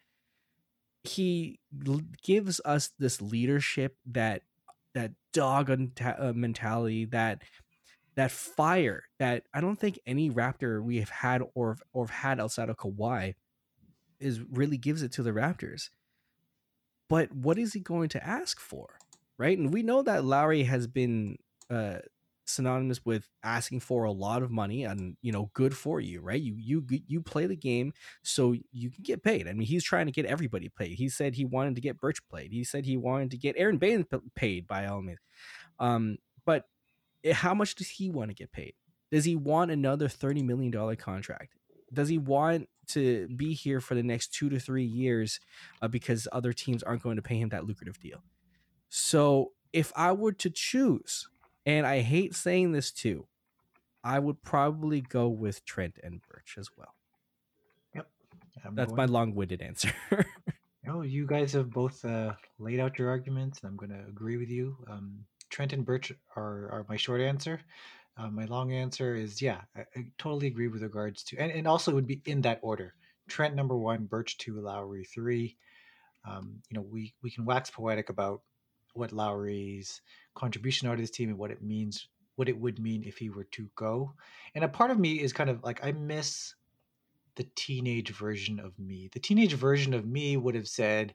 [1.03, 1.59] He
[2.23, 4.43] gives us this leadership, that
[4.93, 7.43] that dog uh, mentality, that
[8.15, 12.69] that fire that I don't think any Raptor we have had or or had outside
[12.69, 13.35] of Kawhi
[14.19, 15.89] is really gives it to the Raptors.
[17.07, 18.99] But what is he going to ask for,
[19.37, 19.57] right?
[19.57, 21.37] And we know that Lowry has been
[21.69, 21.99] uh,
[22.49, 26.41] synonymous with asking for a lot of money and you know good for you right?
[26.41, 27.93] You you you play the game
[28.23, 29.47] so you can get paid.
[29.47, 30.97] I mean he's trying to get everybody paid.
[30.97, 32.51] He said he wanted to get birch played.
[32.51, 35.19] He said he wanted to get aaron baynes paid by all means.
[35.79, 36.65] Um but
[37.23, 38.73] eh, how much does he want to get paid?
[39.11, 41.55] Does he want another 30 million dollar contract?
[41.91, 45.39] Does he want to be here for the next two to three years
[45.81, 48.23] uh, because other teams aren't going to pay him that lucrative deal?
[48.89, 51.27] So if i were to choose
[51.77, 53.27] and I hate saying this too.
[54.03, 56.95] I would probably go with Trent and Birch as well.
[57.93, 58.07] Yep.
[58.65, 58.97] I'm That's going...
[58.97, 59.93] my long winded answer.
[60.85, 64.37] no, you guys have both uh, laid out your arguments, and I'm going to agree
[64.37, 64.77] with you.
[64.89, 67.59] Um, Trent and Birch are, are my short answer.
[68.17, 71.67] Uh, my long answer is yeah, I, I, totally agree with regards to, and, and
[71.67, 72.93] also would be in that order.
[73.29, 75.55] Trent number one, Birch two, Lowry three.
[76.27, 78.41] Um, you know, we we can wax poetic about
[78.93, 80.01] what Lowry's
[80.39, 83.29] contribution are to this team and what it means, what it would mean if he
[83.29, 84.13] were to go.
[84.55, 86.55] And a part of me is kind of like I miss
[87.35, 89.09] the teenage version of me.
[89.13, 91.13] The teenage version of me would have said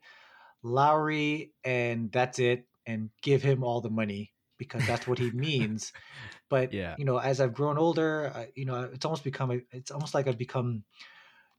[0.63, 5.93] Lowry and that's it and give him all the money because that's what he means.
[6.51, 6.97] But Yeah.
[6.99, 10.15] you know, as I've grown older, I, you know, it's almost become a, it's almost
[10.15, 10.85] like I've become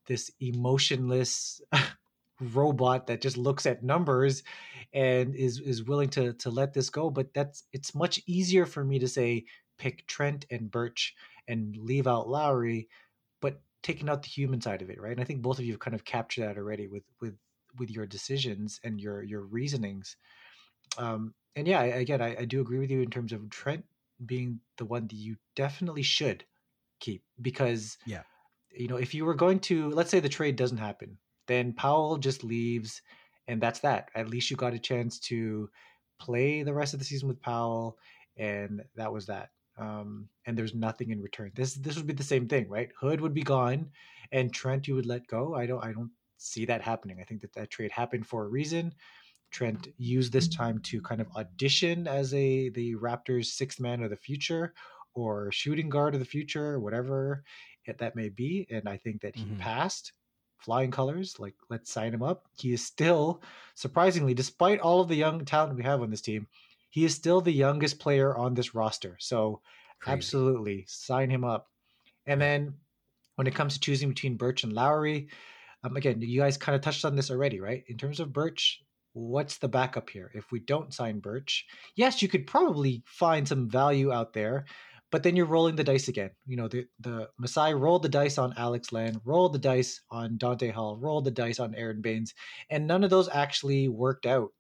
[0.05, 1.59] this emotionless
[2.39, 4.43] robot that just looks at numbers
[4.93, 7.09] and is is willing to to let this go.
[7.09, 9.45] But that's it's much easier for me to say
[9.77, 11.15] pick Trent and Birch
[11.47, 12.89] and leave out Lowry,
[13.41, 15.11] but taking out the human side of it, right?
[15.11, 17.37] And I think both of you have kind of captured that already with with
[17.77, 20.17] with your decisions and your your reasonings.
[20.97, 23.85] Um, and yeah, I- again, I, I do agree with you in terms of Trent
[24.25, 26.45] being the one that you definitely should
[26.99, 28.23] keep because Yeah.
[28.71, 32.17] you know if you were going to let's say the trade doesn't happen, then Powell
[32.17, 33.01] just leaves,
[33.47, 34.09] and that's that.
[34.15, 35.69] At least you got a chance to
[36.19, 37.97] play the rest of the season with Powell,
[38.37, 39.51] and that was that.
[39.77, 41.51] Um, and there's nothing in return.
[41.55, 42.91] This this would be the same thing, right?
[42.99, 43.91] Hood would be gone,
[44.31, 45.55] and Trent you would let go.
[45.55, 47.19] I don't I don't see that happening.
[47.19, 48.93] I think that that trade happened for a reason.
[49.51, 54.09] Trent used this time to kind of audition as a the Raptors' sixth man of
[54.09, 54.73] the future
[55.13, 57.43] or shooting guard of the future, whatever
[57.85, 58.67] it, that may be.
[58.69, 59.55] And I think that he Mhm.
[59.55, 60.13] passed
[60.65, 61.39] flying colors.
[61.39, 62.45] Like, let's sign him up.
[62.57, 63.41] He is still,
[63.75, 66.47] surprisingly, despite all of the young talent we have on this team,
[66.89, 69.15] he is still the youngest player on this roster.
[69.19, 69.61] So,
[69.99, 70.13] Crazy.
[70.13, 71.67] absolutely sign him up.
[72.25, 72.73] And then
[73.35, 75.29] when it comes to choosing between Birch and Lowry,
[75.83, 77.83] um, again, you guys kind of touched on this already, right?
[77.87, 78.81] In terms of Birch,
[79.13, 80.31] what's the backup here?
[80.33, 84.65] If we don't sign Birch, yes, you could probably find some value out there,
[85.11, 86.31] but then you're rolling the dice again.
[86.45, 90.37] You know, the the Masai rolled the dice on Alex Len, rolled the dice on
[90.37, 92.33] Dante Hall, rolled the dice on Aaron Baynes,
[92.69, 94.51] and none of those actually worked out.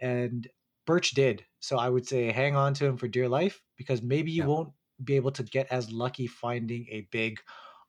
[0.00, 0.48] And
[0.86, 1.44] Birch did.
[1.60, 4.48] So I would say hang on to him for dear life because maybe you Yeah.
[4.48, 4.72] won't
[5.02, 7.40] be able to get as lucky finding a big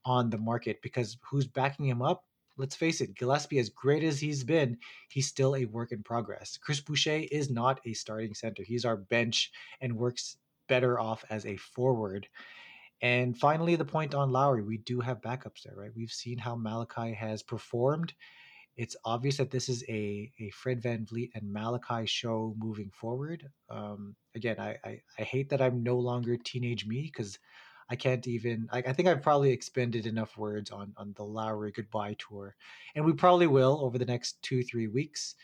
[0.05, 2.25] on the market because who's backing him up?
[2.57, 4.77] Let's face it, Gillespie, as great as he's been,
[5.09, 6.57] he's still a work in progress.
[6.57, 8.63] Chris Boucher is not a starting center.
[8.63, 10.37] He's our bench and works
[10.67, 12.27] better off as a forward.
[13.01, 15.91] And finally, the point on Lowry, we do have backups there, right?
[15.95, 18.13] We've seen how Malachi has performed.
[18.77, 23.47] It's obvious that this is a, a Fred VanVleet and Malachi show moving forward.
[23.69, 27.39] Um, again, I, I, I hate that I'm no longer teenage me because
[27.89, 28.67] I can't even.
[28.71, 32.55] I, I think I've probably expended enough words on on the Lowry goodbye tour,
[32.95, 35.35] and we probably will over the next two three weeks.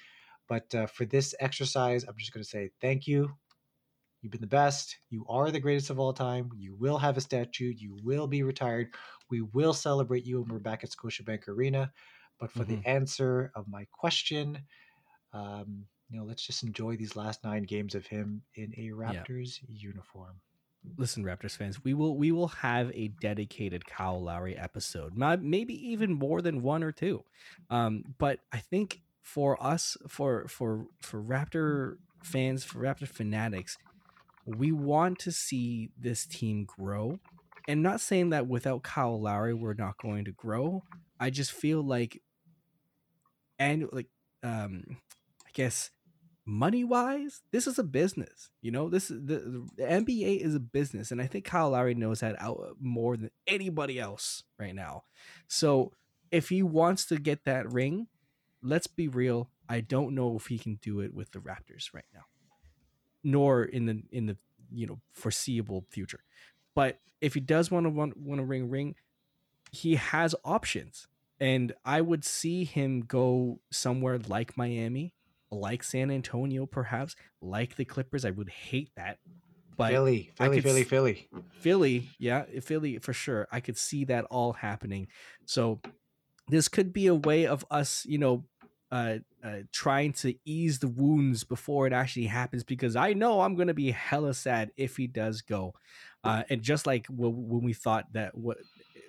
[0.47, 3.31] But uh, for this exercise, I'm just going to say thank you.
[4.21, 4.97] You've been the best.
[5.09, 6.49] You are the greatest of all time.
[6.55, 7.73] You will have a statue.
[7.75, 8.93] You will be retired.
[9.29, 11.91] We will celebrate you when we're back at Scotiabank Arena.
[12.39, 12.67] But for Mhm.
[12.83, 14.65] the answer of my question,
[15.33, 19.59] um, you know, let's just enjoy these last nine games of him in a Raptors
[19.67, 20.41] uniform.
[20.97, 26.11] listen raptors fans we will we will have a dedicated kyle lowry episode maybe even
[26.11, 27.23] more than one or two
[27.69, 33.77] um but i think for us for for for raptor fans for raptor fanatics
[34.45, 37.19] we want to see this team grow
[37.67, 40.83] and not saying that without kyle lowry we're not going to grow
[41.19, 42.21] i just feel like
[43.59, 44.07] and like
[44.43, 44.83] um
[45.45, 45.91] i guess
[46.45, 48.49] money wise, this is a business.
[48.61, 51.95] You know, this is the, the NBA is a business, and I think Kyle Lowry
[51.95, 55.03] knows that out more than anybody else right now.
[55.47, 55.93] So
[56.31, 58.07] if he wants to get that ring,
[58.61, 59.49] let's be real.
[59.69, 62.23] I don't know if he can do it with the Raptors right now,
[63.23, 64.37] nor in the in the
[64.71, 66.23] you know foreseeable future.
[66.75, 68.95] But if he does want to want, want to ring ring,
[69.71, 71.07] he has options,
[71.39, 75.13] and I would see him go somewhere like Miami
[75.51, 78.23] like San Antonio, perhaps, like the Clippers.
[78.25, 79.19] I would hate that.
[79.77, 81.29] But Philly, Philly, Philly, s- Philly.
[81.49, 83.47] Philly, yeah, Philly for sure.
[83.51, 85.07] I could see that all happening.
[85.45, 85.81] So
[86.47, 88.45] this could be a way of us, you know,
[88.91, 93.55] uh, uh, trying to ease the wounds before it actually happens because I know I'm
[93.55, 95.73] going to be hella sad if he does go.
[96.23, 98.57] Uh, and just like w- when we thought that what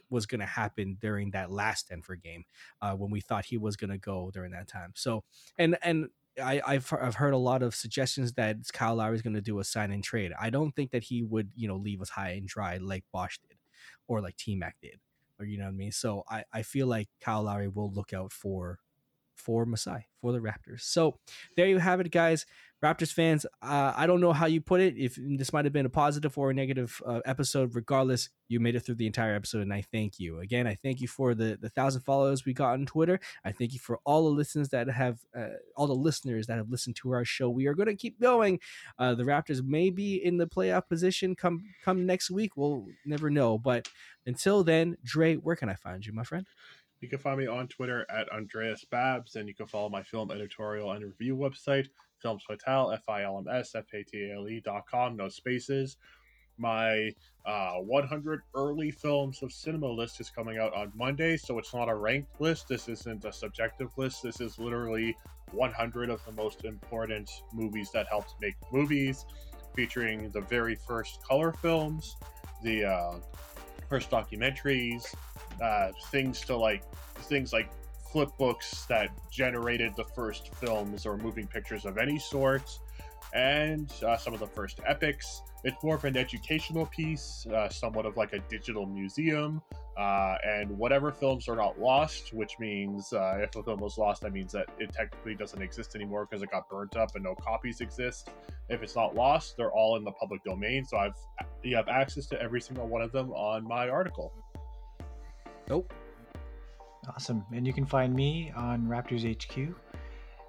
[0.09, 2.45] was going to happen during that last Denver game,
[2.81, 4.93] uh, when we thought he was going to go during that time.
[4.95, 5.25] So,
[5.59, 6.09] and, and,
[6.43, 9.59] I, I've I've heard a lot of suggestions that Kyle Lowry is going to do
[9.59, 10.33] a sign and trade.
[10.41, 13.39] I don't think that he would you know leave us high and dry like Bosh
[13.47, 13.59] did,
[14.09, 14.99] or like T Mac did,
[15.39, 15.93] or you know what I mean.
[15.93, 18.79] So I, I feel like Kyle Lowry will look out for
[19.35, 20.83] for Masai for the Raptors.
[20.83, 21.19] So
[21.57, 22.47] there you have it, guys.
[22.83, 24.97] Raptors fans, uh, I don't know how you put it.
[24.99, 28.75] If this might have been a positive or a negative uh, episode, regardless, you made
[28.75, 30.67] it through the entire episode, and I thank you again.
[30.67, 33.21] I thank you for the the thousand followers we got on Twitter.
[33.45, 36.71] I thank you for all the listeners that have, uh, all the listeners that have
[36.71, 37.49] listened to our show.
[37.49, 38.59] We are going to keep going.
[38.99, 42.57] Uh, the Raptors may be in the playoff position come come next week.
[42.57, 43.59] We'll never know.
[43.59, 43.89] But
[44.27, 46.49] until then, Dre, where can I find you, my friend?
[47.03, 50.31] You can find me on Twitter at Andreas Babs, and you can follow my film
[50.31, 51.89] editorial and review website,
[52.21, 55.17] Films Fatale, F I L M S F A T A L E dot com,
[55.17, 55.97] no spaces.
[56.59, 57.11] My
[57.45, 61.89] uh, 100 early films of cinema list is coming out on Monday, so it's not
[61.89, 62.69] a ranked list.
[62.69, 64.23] This isn't a subjective list.
[64.23, 65.17] This is literally
[65.51, 69.27] 100 of the most important movies that helped make movies,
[69.75, 72.15] featuring the very first color films,
[72.63, 73.15] the uh,
[73.93, 75.15] first documentaries,
[75.63, 76.83] uh, things to like
[77.25, 77.71] things like
[78.11, 82.79] flip books that generated the first films or moving pictures of any sort,
[83.35, 85.43] and uh, some of the first epics.
[85.63, 89.61] It's more of an educational piece, uh, somewhat of like a digital museum.
[89.97, 94.23] Uh, and whatever films are not lost, which means uh, if a film was lost,
[94.23, 97.35] that means that it technically doesn't exist anymore because it got burnt up and no
[97.35, 98.31] copies exist.
[98.71, 100.87] If it's not lost, they're all in the public domain.
[100.87, 101.17] So I've
[101.63, 104.33] you have access to every single one of them on my article.
[105.69, 105.93] Nope.
[107.09, 107.45] Awesome.
[107.53, 109.75] And you can find me on Raptors HQ.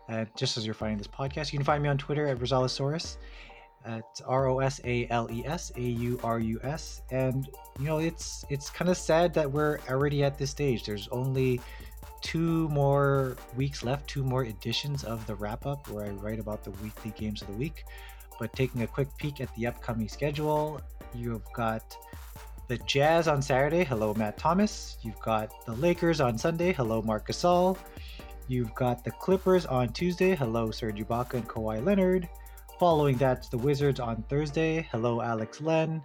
[0.10, 3.18] Uh, just as you're finding this podcast, you can find me on Twitter at Rosalesaurus
[3.86, 7.02] at R O S A L E S A U R U S.
[7.12, 7.48] And
[7.80, 10.86] you know, it's it's kind of sad that we're already at this stage.
[10.86, 11.62] There's only
[12.22, 16.64] two more weeks left, two more editions of the wrap up where I write about
[16.64, 17.86] the weekly games of the week.
[18.40, 20.82] But taking a quick peek at the upcoming schedule,
[21.14, 21.96] you've got
[22.68, 23.84] the Jazz on Saturday.
[23.84, 24.98] Hello, Matt Thomas.
[25.02, 26.74] You've got the Lakers on Sunday.
[26.74, 27.78] Hello, Marc Gasol.
[28.48, 30.36] You've got the Clippers on Tuesday.
[30.36, 32.28] Hello, Serge Ibaka and Kawhi Leonard.
[32.84, 34.86] Following that, the Wizards on Thursday.
[34.92, 36.04] Hello, Alex Len.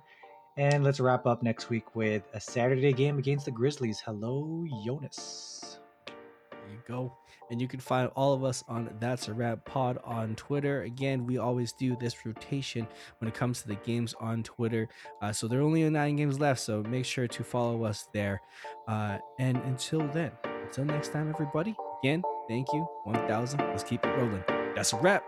[0.56, 3.98] And let's wrap up next week with a Saturday game against the Grizzlies.
[3.98, 5.80] Hello, Jonas.
[6.06, 7.18] There you go.
[7.50, 10.82] And you can find all of us on That's a Wrap Pod on Twitter.
[10.82, 12.86] Again, we always do this rotation
[13.18, 14.88] when it comes to the games on Twitter.
[15.20, 18.40] Uh, so there are only nine games left, so make sure to follow us there.
[18.86, 20.30] Uh, and until then,
[20.62, 21.74] until next time, everybody,
[22.04, 22.86] again, thank you.
[23.02, 23.58] 1000.
[23.58, 24.44] Let's keep it rolling.
[24.76, 25.24] That's a wrap.